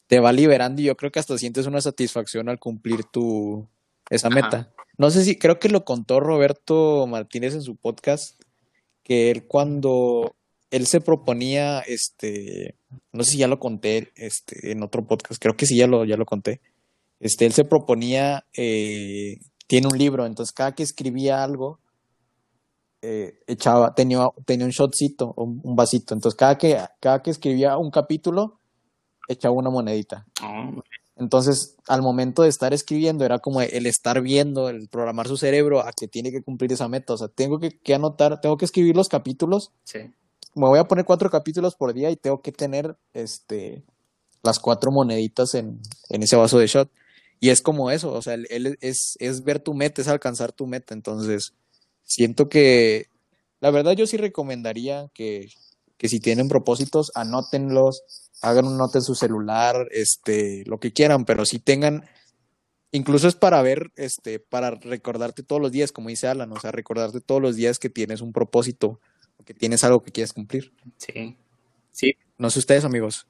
[0.07, 3.67] te va liberando y yo creo que hasta sientes una satisfacción al cumplir tu,
[4.09, 4.35] esa Ajá.
[4.35, 4.73] meta.
[4.97, 8.39] No sé si, creo que lo contó Roberto Martínez en su podcast,
[9.03, 10.35] que él cuando
[10.71, 12.75] él se proponía, este,
[13.11, 16.05] no sé si ya lo conté, este, en otro podcast, creo que sí ya lo,
[16.05, 16.61] ya lo conté.
[17.19, 21.79] Este, él se proponía, eh, tiene un libro, entonces cada que escribía algo,
[23.01, 27.77] eh, echaba, tenía, tenía un shotcito, un, un vasito, entonces cada que, cada que escribía
[27.77, 28.59] un capítulo,
[29.27, 30.25] echaba una monedita.
[31.17, 35.81] Entonces, al momento de estar escribiendo, era como el estar viendo, el programar su cerebro
[35.81, 37.13] a que tiene que cumplir esa meta.
[37.13, 39.71] O sea, tengo que, que anotar, tengo que escribir los capítulos.
[39.83, 39.99] sí.
[40.53, 43.83] Me voy a poner cuatro capítulos por día y tengo que tener este,
[44.43, 45.79] las cuatro moneditas en,
[46.09, 46.89] en ese vaso de shot.
[47.39, 50.67] Y es como eso, o sea, él, es, es ver tu meta, es alcanzar tu
[50.67, 50.93] meta.
[50.93, 51.53] Entonces,
[52.03, 53.07] siento que,
[53.59, 55.49] la verdad yo sí recomendaría que,
[55.97, 58.03] que si tienen propósitos, anótenlos,
[58.41, 62.05] hagan un note en su celular, este, lo que quieran, pero si tengan,
[62.91, 66.71] incluso es para ver, este, para recordarte todos los días, como dice Alan, o sea,
[66.71, 68.99] recordarte todos los días que tienes un propósito,
[69.43, 70.73] que tienes algo que quieres cumplir.
[70.97, 71.37] Sí.
[71.91, 72.13] Sí.
[72.37, 73.27] No sé ustedes, amigos.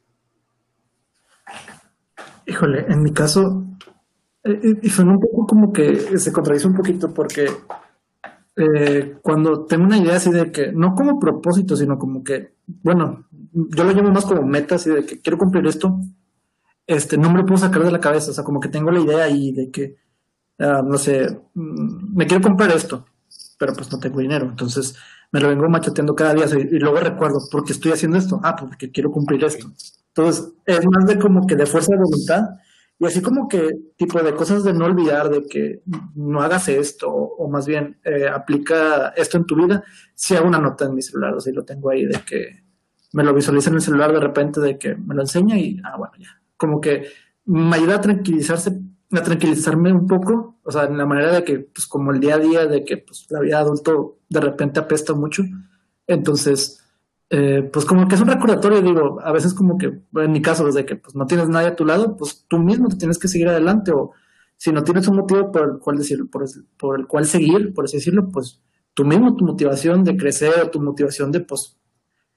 [2.46, 3.66] Híjole, en mi caso,
[4.44, 7.48] eh, eh, y suena un poco como que se contradice un poquito porque
[8.56, 13.28] eh, cuando tengo una idea así de que, no como propósito, sino como que, bueno,
[13.54, 16.00] yo lo llamo más como meta, así de que quiero cumplir esto,
[16.86, 19.00] este, no me lo puedo sacar de la cabeza, o sea, como que tengo la
[19.00, 19.96] idea ahí de que,
[20.60, 23.06] ah, no sé, mm, me quiero comprar esto,
[23.58, 24.96] pero pues no tengo dinero, entonces
[25.32, 28.40] me lo vengo machateando cada día sea, y luego recuerdo, ¿por qué estoy haciendo esto?
[28.44, 29.72] Ah, porque quiero cumplir esto.
[30.08, 32.44] Entonces, es más de como que de fuerza de voluntad
[33.02, 33.68] y así como que
[33.98, 35.82] tipo de cosas de no olvidar, de que
[36.14, 40.60] no hagas esto, o más bien eh, aplica esto en tu vida, si hago una
[40.60, 42.64] nota en mi celular, o si lo tengo ahí de que
[43.14, 45.98] me lo visualiza en el celular de repente, de que me lo enseña y, ah,
[45.98, 46.30] bueno, ya.
[46.56, 47.08] Como que
[47.46, 48.80] me ayuda a tranquilizarse,
[49.20, 52.36] a tranquilizarme un poco, o sea, en la manera de que, pues como el día
[52.36, 55.44] a día, de que pues la vida adulto de repente apesta mucho,
[56.08, 56.82] entonces
[57.34, 59.86] eh, pues como que es un recordatorio, digo, a veces como que,
[60.16, 62.90] en mi caso, desde que pues no tienes nadie a tu lado, pues tú mismo
[62.90, 64.12] te tienes que seguir adelante, o
[64.58, 66.46] si no tienes un motivo por el cual decir, por,
[66.78, 68.62] por el cual seguir, por así decirlo, pues
[68.94, 71.78] tú mismo, tu motivación de crecer, tu motivación de pues,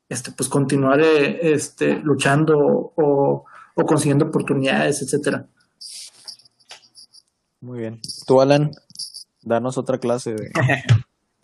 [0.09, 3.45] este, pues continuar eh, este, luchando o,
[3.75, 5.49] o consiguiendo oportunidades, etcétera.
[7.65, 7.99] Muy bien.
[8.27, 8.73] Tú, Alan,
[9.41, 10.51] danos otra clase de,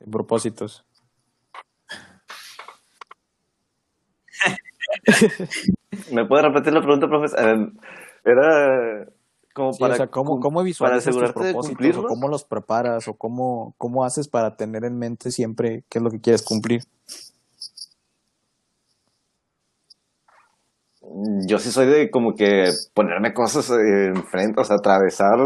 [0.00, 0.84] de propósitos.
[6.12, 7.38] ¿Me puede repetir la pregunta, profesor?
[7.40, 7.72] Eh,
[8.24, 9.06] era
[9.54, 11.64] como Sí, para, o sea, ¿cómo, cómo para visualizas tus asegurarte de propósitos?
[11.64, 12.06] ¿O cumplirlos.
[12.06, 13.08] cómo los preparas?
[13.08, 16.82] ¿O cómo, cómo haces para tener en mente siempre qué es lo que quieres cumplir?
[21.48, 25.38] Yo sí soy de como que ponerme cosas enfrente, o sea, atravesar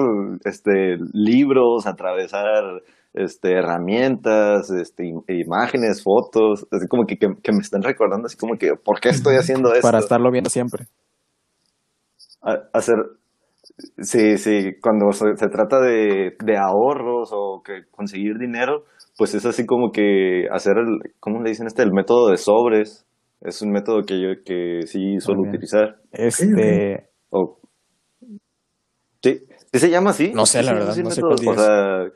[0.45, 2.83] este libros, atravesar
[3.15, 8.37] este herramientas, este im- imágenes, fotos, así como que, que, que me están recordando así
[8.37, 9.83] como que ¿por qué estoy haciendo esto?
[9.83, 10.85] Para estarlo viendo siempre.
[12.43, 12.97] A- hacer
[13.99, 18.85] sí, sí, cuando se, se trata de, de ahorros o que conseguir dinero,
[19.17, 21.83] pues es así como que hacer el, ¿cómo le dicen este?
[21.83, 23.07] El método de sobres.
[23.41, 26.01] Es un método que yo que sí suelo utilizar.
[26.13, 27.59] Este, O-
[29.23, 30.33] Sí, ¿sí se llama así?
[30.35, 31.37] No sé, ¿Sí la verdad, no sé método?
[31.37, 32.13] cuál O sea,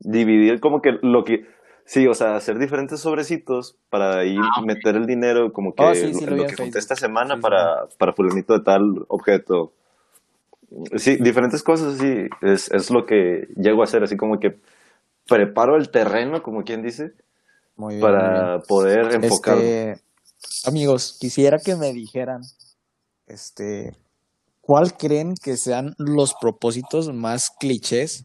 [0.00, 1.46] dividir como que lo que...
[1.86, 6.14] Sí, o sea, hacer diferentes sobrecitos para ahí meter el dinero como que Oh, sí,
[6.14, 7.42] sí, lo, que junté esta semana Sí, sí.
[7.42, 9.72] para, para fulanito de tal objeto.
[10.96, 12.26] Sí, diferentes cosas así.
[12.40, 14.56] Es, es lo que llego a hacer, así como que
[15.28, 17.12] preparo el terreno, como quien dice,
[17.76, 18.62] muy bien, muy para bien.
[18.66, 19.58] poder enfocar.
[19.58, 20.03] Este,
[20.66, 22.42] amigos, quisiera que me dijeran,
[23.26, 23.96] este,
[24.60, 28.24] ¿cuál creen que sean los propósitos más clichés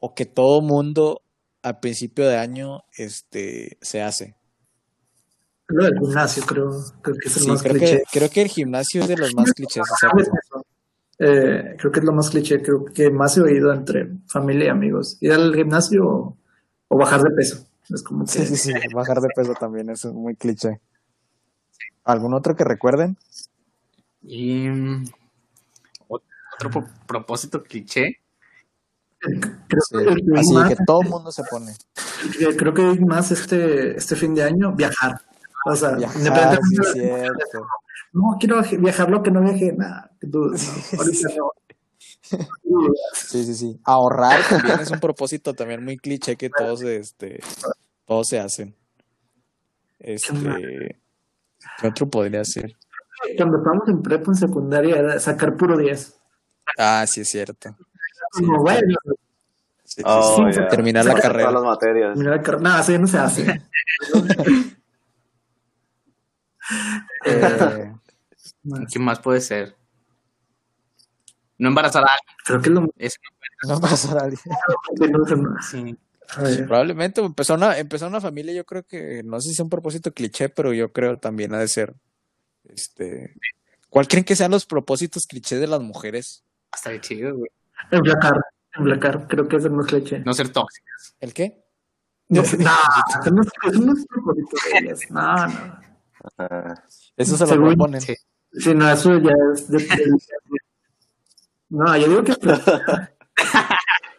[0.00, 1.22] o que todo mundo
[1.62, 4.36] al principio de año, este, se hace?
[5.68, 6.70] Lo del gimnasio, creo,
[7.02, 7.96] creo que es el Sí, más creo cliché.
[7.98, 9.82] que, creo que el gimnasio es de los más clichés.
[11.20, 14.68] Eh, creo que es lo más cliché, creo que más he oído entre familia y
[14.68, 15.16] amigos.
[15.20, 16.36] Ir al gimnasio o,
[16.86, 17.66] o bajar de peso.
[17.92, 20.80] Es como que Sí, sí, sí, bajar de peso también, es muy cliché.
[22.08, 23.18] ¿Algún otro que recuerden?
[24.22, 25.04] Y mm,
[26.08, 26.22] ot-
[26.54, 28.16] otro pro- propósito cliché.
[29.20, 31.74] creo, Sí, que Así más, que todo el mundo se pone.
[32.56, 35.20] creo que más este, este fin de año, viajar.
[35.66, 37.66] O sea, Viajar, sí, de- cierto.
[38.14, 40.44] no quiero viajar lo que no viaje, nada, no,
[40.98, 41.50] ahorita no.
[43.12, 43.80] Sí, sí, sí.
[43.84, 47.40] Ahorrar también es un propósito también muy cliché que todos, este,
[48.06, 48.74] todos se hacen.
[49.98, 50.96] Este,
[51.80, 52.76] ¿qué otro podría ser?
[53.36, 56.18] Cuando estábamos en prepa en secundaria era sacar puro 10.
[56.78, 57.76] Ah, sí es cierto.
[58.32, 58.96] Como, bueno,
[59.84, 60.56] Sí, sí, Oh, sí.
[60.60, 60.68] ya.
[60.68, 61.48] Terminar la carrera.
[61.48, 62.16] Todas las materias.
[62.16, 63.62] mira la car- nada, eso ya no se hace.
[67.24, 67.92] Eh,
[68.92, 69.74] ¿Qué más puede ser?
[71.56, 72.36] No embarazar a alguien.
[72.44, 73.20] Creo que es lo Es-
[73.66, 74.28] no pasa nada.
[75.38, 75.66] más.
[75.70, 75.96] sí.
[76.36, 76.66] A ver.
[76.66, 80.12] Probablemente empezó una, empezó una familia, yo creo que, no sé si es un propósito
[80.12, 81.94] cliché, pero yo creo también ha de ser.
[82.64, 83.34] Este,
[83.88, 86.44] ¿cuál creen que sean los propósitos clichés de las mujeres?
[86.70, 87.50] Hasta de chido, güey.
[87.90, 88.34] Emplacar,
[88.74, 90.18] emplacar, creo que es el más cliché.
[90.20, 91.14] No ser tóxicas.
[91.20, 91.64] ¿El qué?
[92.28, 93.42] No, no, no
[93.80, 95.00] no es propósito de ellas.
[95.10, 95.80] No, no.
[96.36, 96.74] Ah,
[97.16, 98.00] Eso se lo Según- proponen.
[98.02, 98.14] Sí.
[98.52, 100.18] Sí, no, eso ya es de, de-
[101.70, 102.32] No, yo digo que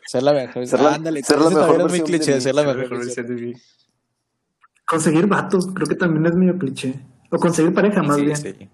[0.09, 0.65] Ser la mejor.
[0.65, 2.41] Ser la- Ándale, ser la mejor es muy de cliché, mí.
[2.41, 3.53] ser la mejor mejor de mí.
[4.87, 6.99] conseguir vatos, creo que también es medio cliché.
[7.29, 8.35] O conseguir pareja, más Sí, bien.
[8.35, 8.69] Sí.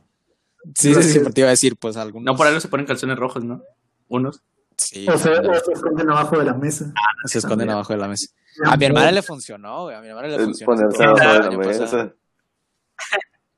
[0.76, 2.24] Sí, sí, sí, te iba a decir, pues algunos.
[2.26, 3.62] No, por algo se ponen calzones rojos, ¿no?
[4.08, 4.42] Unos.
[4.78, 6.94] Sí, O, sea, o se esconden abajo de la mesa.
[7.26, 8.28] se esconden abajo de la mesa.
[8.66, 9.96] A mi hermana pues, le funcionó, güey.
[9.98, 10.74] A mi hermana le El funcionó.
[10.74, 11.58] ponerse abajo de la pasado.
[11.60, 12.16] mesa.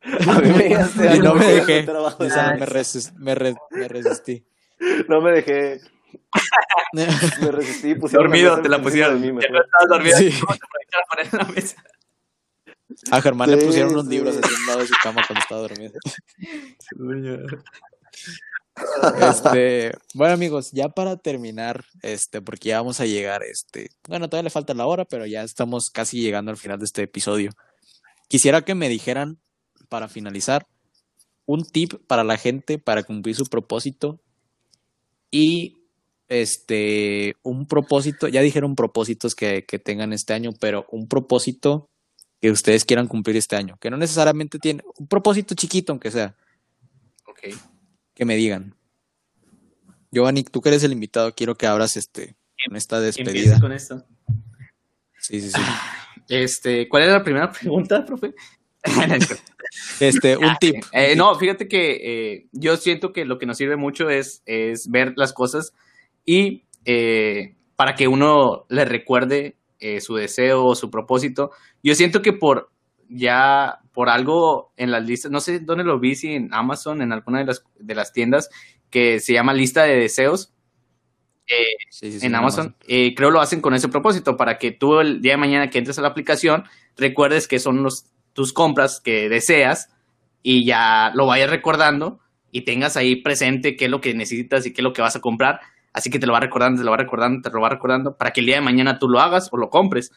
[0.32, 1.84] A mí me Y no me dejé.
[1.84, 4.46] de re- me resistí.
[5.08, 5.80] No me dejé.
[6.94, 7.96] Me resistí.
[7.96, 9.22] pusieron Dormido, te la pusieron.
[9.22, 9.66] de mí, Ya mejor.
[9.66, 10.18] estabas dormido.
[10.18, 10.32] Sí.
[10.40, 11.84] ¿Cómo te aprovechar a poner en la mesa?
[13.12, 14.12] A Germán le pusieron unos sí.
[14.12, 15.94] libros así a un lado de su cama cuando estaba dormido.
[19.20, 24.44] Este, bueno amigos, ya para terminar, este, porque ya vamos a llegar, este, bueno, todavía
[24.46, 27.52] le falta la hora, pero ya estamos casi llegando al final de este episodio.
[28.28, 29.40] Quisiera que me dijeran,
[29.90, 30.68] para finalizar,
[31.46, 34.20] un tip para la gente para cumplir su propósito
[35.32, 35.77] y
[36.30, 41.90] este, un propósito, ya dijeron propósitos que, que tengan este año, pero un propósito
[42.42, 46.36] que ustedes quieran cumplir este año, que no necesariamente tiene, un propósito chiquito aunque sea,
[47.26, 47.56] Ok.
[48.14, 48.76] que me digan.
[50.12, 53.60] Giovanni, tú que eres el invitado, quiero que abras este con esta despedida.
[53.60, 54.06] Con esto.
[55.20, 55.62] Sí, sí, sí.
[56.30, 58.34] Este, ¿cuál era la primera pregunta, profe?
[60.00, 60.84] Este, un tip.
[60.94, 64.90] Eh, no, fíjate que eh, yo siento que lo que nos sirve mucho es, es
[64.90, 65.74] ver las cosas
[66.28, 71.50] y eh, para que uno le recuerde eh, su deseo o su propósito.
[71.82, 72.70] Yo siento que por
[73.10, 77.12] ya por algo en las listas, no sé dónde lo vi, si en Amazon, en
[77.12, 78.50] alguna de las, de las tiendas,
[78.92, 80.54] que se llama lista de deseos
[81.90, 85.00] Sí, sí, sí, en Amazon, eh, creo lo hacen con ese propósito, para que tú
[85.00, 86.66] el día de mañana que entres a la aplicación,
[86.98, 89.90] recuerdes que son los, tus compras que deseas
[90.44, 92.20] y ya lo vayas recordando
[92.52, 95.16] y tengas ahí presente qué es lo que necesitas y qué es lo que vas
[95.16, 95.62] a comprar.
[95.98, 98.30] Así que te lo va recordando, te lo va recordando, te lo va recordando para
[98.30, 100.12] que el día de mañana tú lo hagas o lo compres.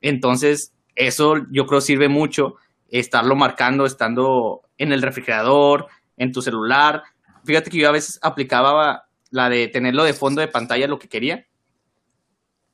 [0.00, 2.56] Entonces, eso yo creo sirve mucho,
[2.88, 7.04] estarlo marcando, estando en el refrigerador, en tu celular.
[7.44, 11.08] Fíjate que yo a veces aplicaba la de tenerlo de fondo de pantalla lo que
[11.08, 11.46] quería.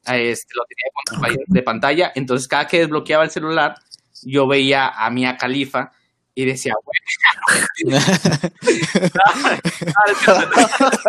[0.06, 2.12] Este, lo tenía de fondo de pantalla.
[2.14, 3.74] Entonces, cada que desbloqueaba el celular,
[4.22, 5.92] yo veía a Mia Khalifa
[6.38, 6.74] y decía,
[7.84, 7.98] bueno,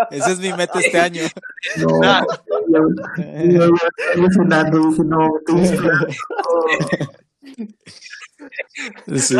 [0.09, 1.21] Ese es mi meta este año.
[1.77, 1.87] No,
[2.71, 3.69] yo-
[4.15, 5.57] dije, no, tú
[9.17, 9.35] Sí.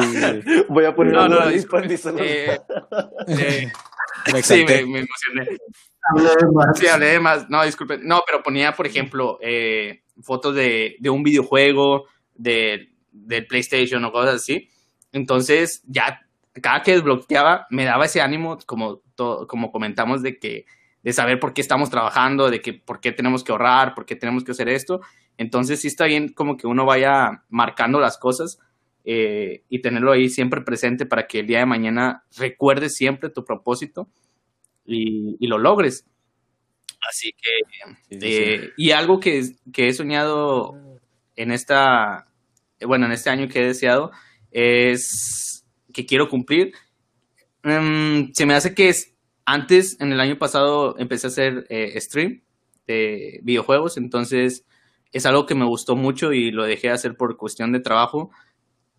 [0.69, 2.25] Voy a poner No, no, mi celular.
[2.25, 2.59] eh,
[3.27, 3.71] eh,
[4.33, 5.57] Me sí, me, me emocioné.
[6.09, 6.77] hablé de más.
[6.79, 7.49] Sí, hablé de más.
[7.49, 7.97] No, disculpe.
[7.99, 14.11] No, pero ponía, por ejemplo, eh, fotos de, de un videojuego, de, del PlayStation o
[14.11, 14.69] cosas así.
[15.11, 16.21] Entonces, ya
[16.61, 19.01] cada que desbloqueaba, me daba ese ánimo, como,
[19.47, 20.65] como comentamos, de que
[21.03, 24.15] de saber por qué estamos trabajando, de que por qué tenemos que ahorrar, por qué
[24.15, 25.01] tenemos que hacer esto.
[25.37, 28.59] Entonces, sí está bien como que uno vaya marcando las cosas
[29.05, 33.45] eh, y tenerlo ahí siempre presente para que el día de mañana recuerdes siempre tu
[33.45, 34.09] propósito
[34.85, 36.05] y, y lo logres.
[37.09, 37.49] Así que,
[38.09, 38.43] Sí, sí, sí.
[38.43, 40.73] eh, y algo que, que he soñado
[41.35, 42.27] en esta,
[42.81, 44.11] bueno, en este año que he deseado
[44.57, 46.73] es que quiero cumplir.
[47.61, 49.13] Mm, se me hace que es,
[49.45, 52.41] antes, en el año pasado, empecé a hacer eh, stream
[52.87, 54.65] de videojuegos, entonces
[55.11, 58.31] es algo que me gustó mucho y lo dejé de hacer por cuestión de trabajo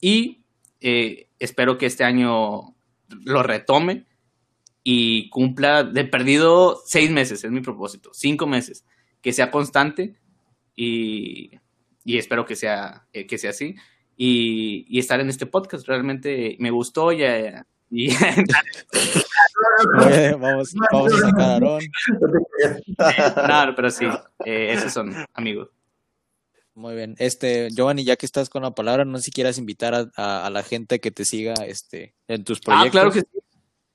[0.01, 0.45] y
[0.81, 2.77] eh, espero que este año
[3.25, 4.07] lo retome
[4.85, 8.85] y cumpla de perdido seis meses, es mi propósito, cinco meses,
[9.21, 10.15] que sea constante
[10.77, 11.51] y,
[12.05, 13.75] y espero que sea, eh, que sea así.
[14.21, 18.09] Y, y estar en este podcast realmente me gustó y, eh, y
[20.05, 21.83] Oye, vamos, vamos a sacar a Aarón.
[23.37, 24.07] nada, pero sí,
[24.45, 25.69] eh, esos son amigos.
[26.75, 27.15] Muy bien.
[27.19, 30.47] Este, Giovanni, ya que estás con la palabra, no sé si quieras invitar a, a-
[30.47, 32.89] a la gente que te siga este, en tus proyectos.
[32.89, 33.27] Ah, claro que sí.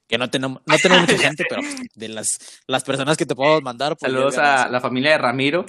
[0.08, 1.62] Que no tenemos, no tenemos mucha gente, pero
[1.96, 3.96] de las, las personas que te podemos mandar.
[3.98, 5.66] pues, ya Saludos a la familia de Ramiro.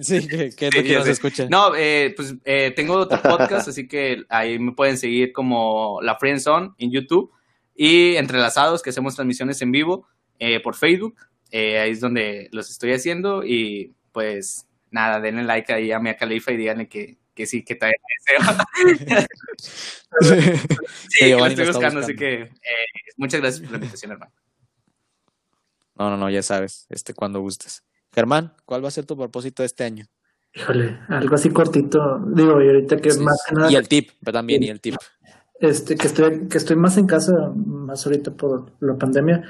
[0.00, 1.12] Sí, que, que es Sí, lo que ya nos sé.
[1.12, 1.48] escucha.
[1.50, 6.16] No, eh, pues eh, tengo otro podcast, así que ahí me pueden seguir como La
[6.18, 7.30] Friend Zone en YouTube
[7.74, 10.06] y Entrelazados, que hacemos transmisiones en vivo
[10.38, 11.16] eh, por Facebook.
[11.50, 16.16] Eh, ahí es donde los estoy haciendo y pues nada, denle like ahí a Mia
[16.16, 19.26] Califa y díganle que, que sí, que todavía deseo.
[20.20, 22.50] Sí, que lo estoy buscando, así que eh,
[23.16, 24.32] muchas gracias por la invitación, hermano.
[25.94, 27.82] No, no, no, ya sabes, este, cuando gustes.
[28.12, 30.06] Germán, ¿cuál va a ser tu propósito este año?
[30.54, 32.20] Híjole, algo así cortito.
[32.34, 34.80] Digo, y ahorita que Sí, más que nada, Y el tip, pero también, y el
[34.80, 34.96] tip.
[35.60, 39.42] este, que estoy, que estoy más en casa, más ahorita por la pandemia,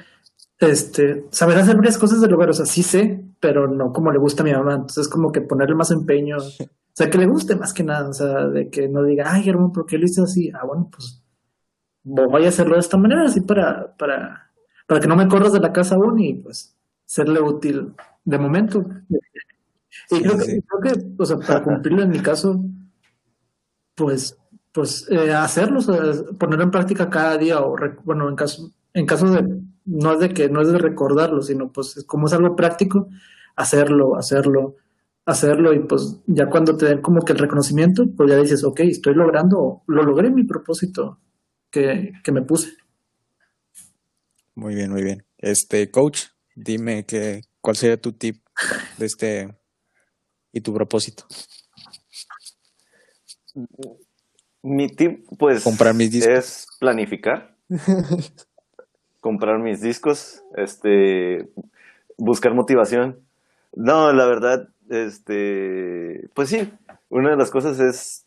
[0.58, 4.18] este, saber hacer varias cosas del hogar, o sea, sí sé, pero no como le
[4.18, 7.56] gusta a mi mamá, entonces como que ponerle más empeño, o sea, que le guste
[7.56, 10.22] más que nada, o sea, de que no diga, ay, hermano, ¿por qué lo hice
[10.22, 10.52] así?
[10.54, 11.20] Ah, bueno, pues
[12.04, 14.52] voy a hacerlo de esta manera, así para, para,
[14.86, 17.94] para que no me corras de la casa aún y pues serle útil
[18.24, 18.84] de momento.
[19.08, 19.16] Y
[20.08, 22.64] Sí, creo, que, creo que, o sea, para cumplirlo en mi caso,
[23.94, 24.38] pues,
[24.72, 26.00] pues eh, hacerlo, o sea,
[26.38, 30.30] ponerlo en práctica cada día, o bueno, en caso, en caso de, no es de
[30.30, 33.08] que, no es de recordarlo, sino pues es como es algo práctico,
[33.54, 34.76] hacerlo, hacerlo,
[35.26, 38.80] hacerlo, y pues ya cuando te den como que el reconocimiento, pues ya dices, ok,
[38.80, 41.18] estoy logrando, lo logré mi propósito
[41.70, 42.72] que, que me puse.
[44.54, 45.24] Muy bien, muy bien.
[45.38, 48.44] Este, coach, dime que, cuál sería tu tip
[48.98, 49.54] de este
[50.52, 51.24] y tu propósito.
[54.62, 56.32] Mi tip, pues, Comprar mis discos.
[56.32, 57.56] es planificar.
[59.20, 61.48] comprar mis discos, este,
[62.18, 63.20] buscar motivación.
[63.74, 66.70] No, la verdad, este, pues sí,
[67.08, 68.26] una de las cosas es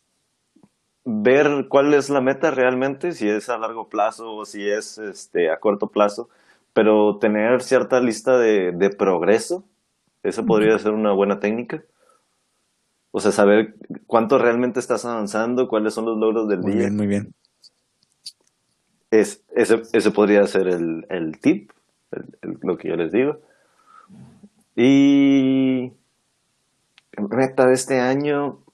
[1.04, 5.50] ver cuál es la meta realmente, si es a largo plazo o si es este,
[5.50, 6.28] a corto plazo,
[6.76, 9.64] pero tener cierta lista de, de progreso,
[10.22, 11.82] eso podría ser una buena técnica.
[13.12, 16.80] O sea, saber cuánto realmente estás avanzando, cuáles son los logros del Muy día.
[16.82, 17.34] bien, muy bien.
[19.10, 21.70] Es, ese, ese podría ser el, el tip,
[22.10, 23.38] el- el- lo que yo les digo.
[24.76, 25.92] Y
[27.18, 28.58] meta de este año.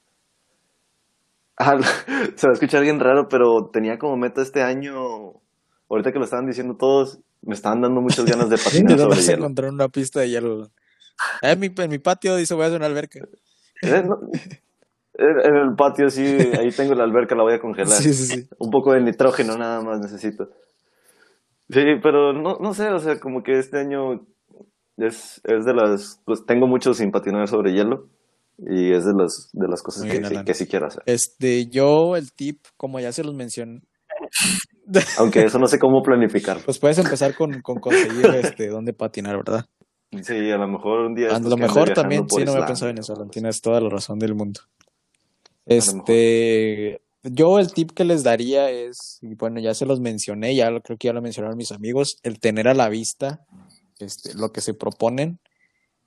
[1.55, 1.77] Ah,
[2.35, 5.33] se va a escuchar bien raro, pero tenía como meta este año.
[5.87, 9.03] Ahorita que lo estaban diciendo todos, me estaban dando muchas ganas de ¿De patinar dónde
[9.03, 9.43] sobre vas a hielo.
[9.43, 10.71] encontrar una pista de hielo?
[11.41, 13.19] Ah, En mi, en mi patio dice voy a hacer una alberca.
[13.81, 14.03] Eh,
[15.15, 17.89] en el patio sí, ahí tengo la alberca, la voy a congelar.
[18.01, 18.47] Sí, sí, sí.
[18.57, 20.49] Un poco de nitrógeno nada más necesito.
[21.69, 24.25] Sí, pero no, no sé, o sea, como que este año
[24.97, 28.07] es, es de las, pues tengo mucho sin patinar sobre hielo
[28.57, 31.03] y es de las, de las cosas que, sí, que sí quiero hacer.
[31.05, 33.81] Este, yo el tip, como ya se los mencioné,
[35.17, 36.59] Aunque eso no sé cómo planificar.
[36.63, 39.65] pues puedes empezar con, con conseguir este dónde patinar, ¿verdad?
[40.21, 41.35] Sí, a lo mejor un día...
[41.35, 44.19] A lo mejor también, sí, no había Islandia, pensado en eso, tienes toda la razón
[44.19, 44.61] del mundo.
[45.65, 50.69] Este, yo el tip que les daría es, y bueno, ya se los mencioné, ya
[50.69, 53.45] lo- creo que ya lo mencionaron mis amigos, el tener a la vista
[53.99, 55.39] este, lo que se proponen,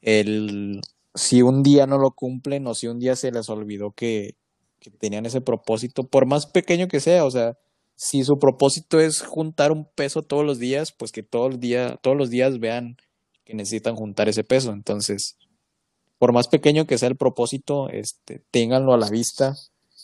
[0.03, 0.81] el
[1.15, 4.37] si un día no lo cumplen o si un día se les olvidó que,
[4.79, 7.57] que tenían ese propósito, por más pequeño que sea, o sea,
[7.97, 11.99] si su propósito es juntar un peso todos los días, pues que todo el día,
[12.03, 12.99] todos los días vean
[13.45, 14.73] que necesitan juntar ese peso.
[14.73, 15.37] Entonces,
[16.19, 19.57] por más pequeño que sea el propósito, este, ténganlo a la vista.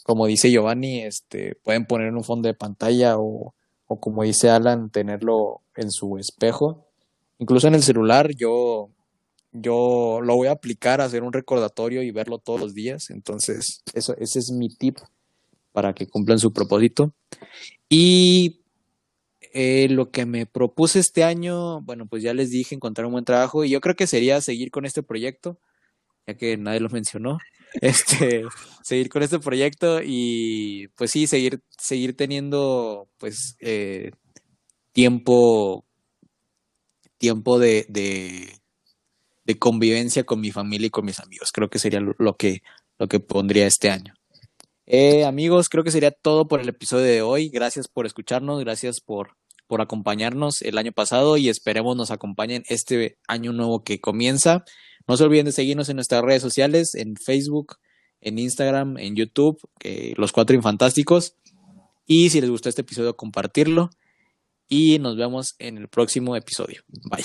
[0.04, 3.54] Como dice Giovanni, este, pueden poner en un fondo de pantalla o,
[3.86, 6.86] o como dice Alan, tenerlo en su espejo.
[7.38, 8.88] Incluso en el celular, yo,
[9.52, 13.10] yo lo voy a aplicar a hacer un recordatorio y verlo todos los días.
[13.10, 14.98] Entonces, eso, ese es mi tip
[15.72, 17.12] para que cumplan su propósito.
[17.94, 18.62] Y
[19.52, 23.26] eh, lo que me propuse este año, bueno, pues ya les dije, encontrar un buen
[23.26, 25.60] trabajo y yo creo que sería seguir con este proyecto,
[26.26, 27.36] ya que nadie lo mencionó,
[27.82, 28.44] este,
[28.82, 34.12] seguir con este proyecto y pues sí, seguir, seguir teniendo pues eh,
[34.92, 35.84] tiempo,
[37.18, 38.58] tiempo de,
[39.58, 41.52] convivencia con mi familia y con mis amigos.
[41.52, 42.00] Creo que sería
[42.38, 42.62] que,
[42.98, 44.14] lo que pondría este año.
[44.94, 47.48] Eh, amigos, creo que sería todo por el episodio de hoy.
[47.48, 53.16] Gracias por escucharnos, gracias por, por acompañarnos el año pasado y esperemos nos acompañen este
[53.26, 54.66] año nuevo que comienza.
[55.08, 57.78] No se olviden de seguirnos en nuestras redes sociales, en Facebook,
[58.20, 59.58] en Instagram, en YouTube,
[60.16, 61.36] Los Cuatro Infantásticos.
[62.04, 63.88] Y si les gustó este episodio, compartirlo.
[64.68, 66.82] Y nos vemos en el próximo episodio.
[67.08, 67.24] Bye.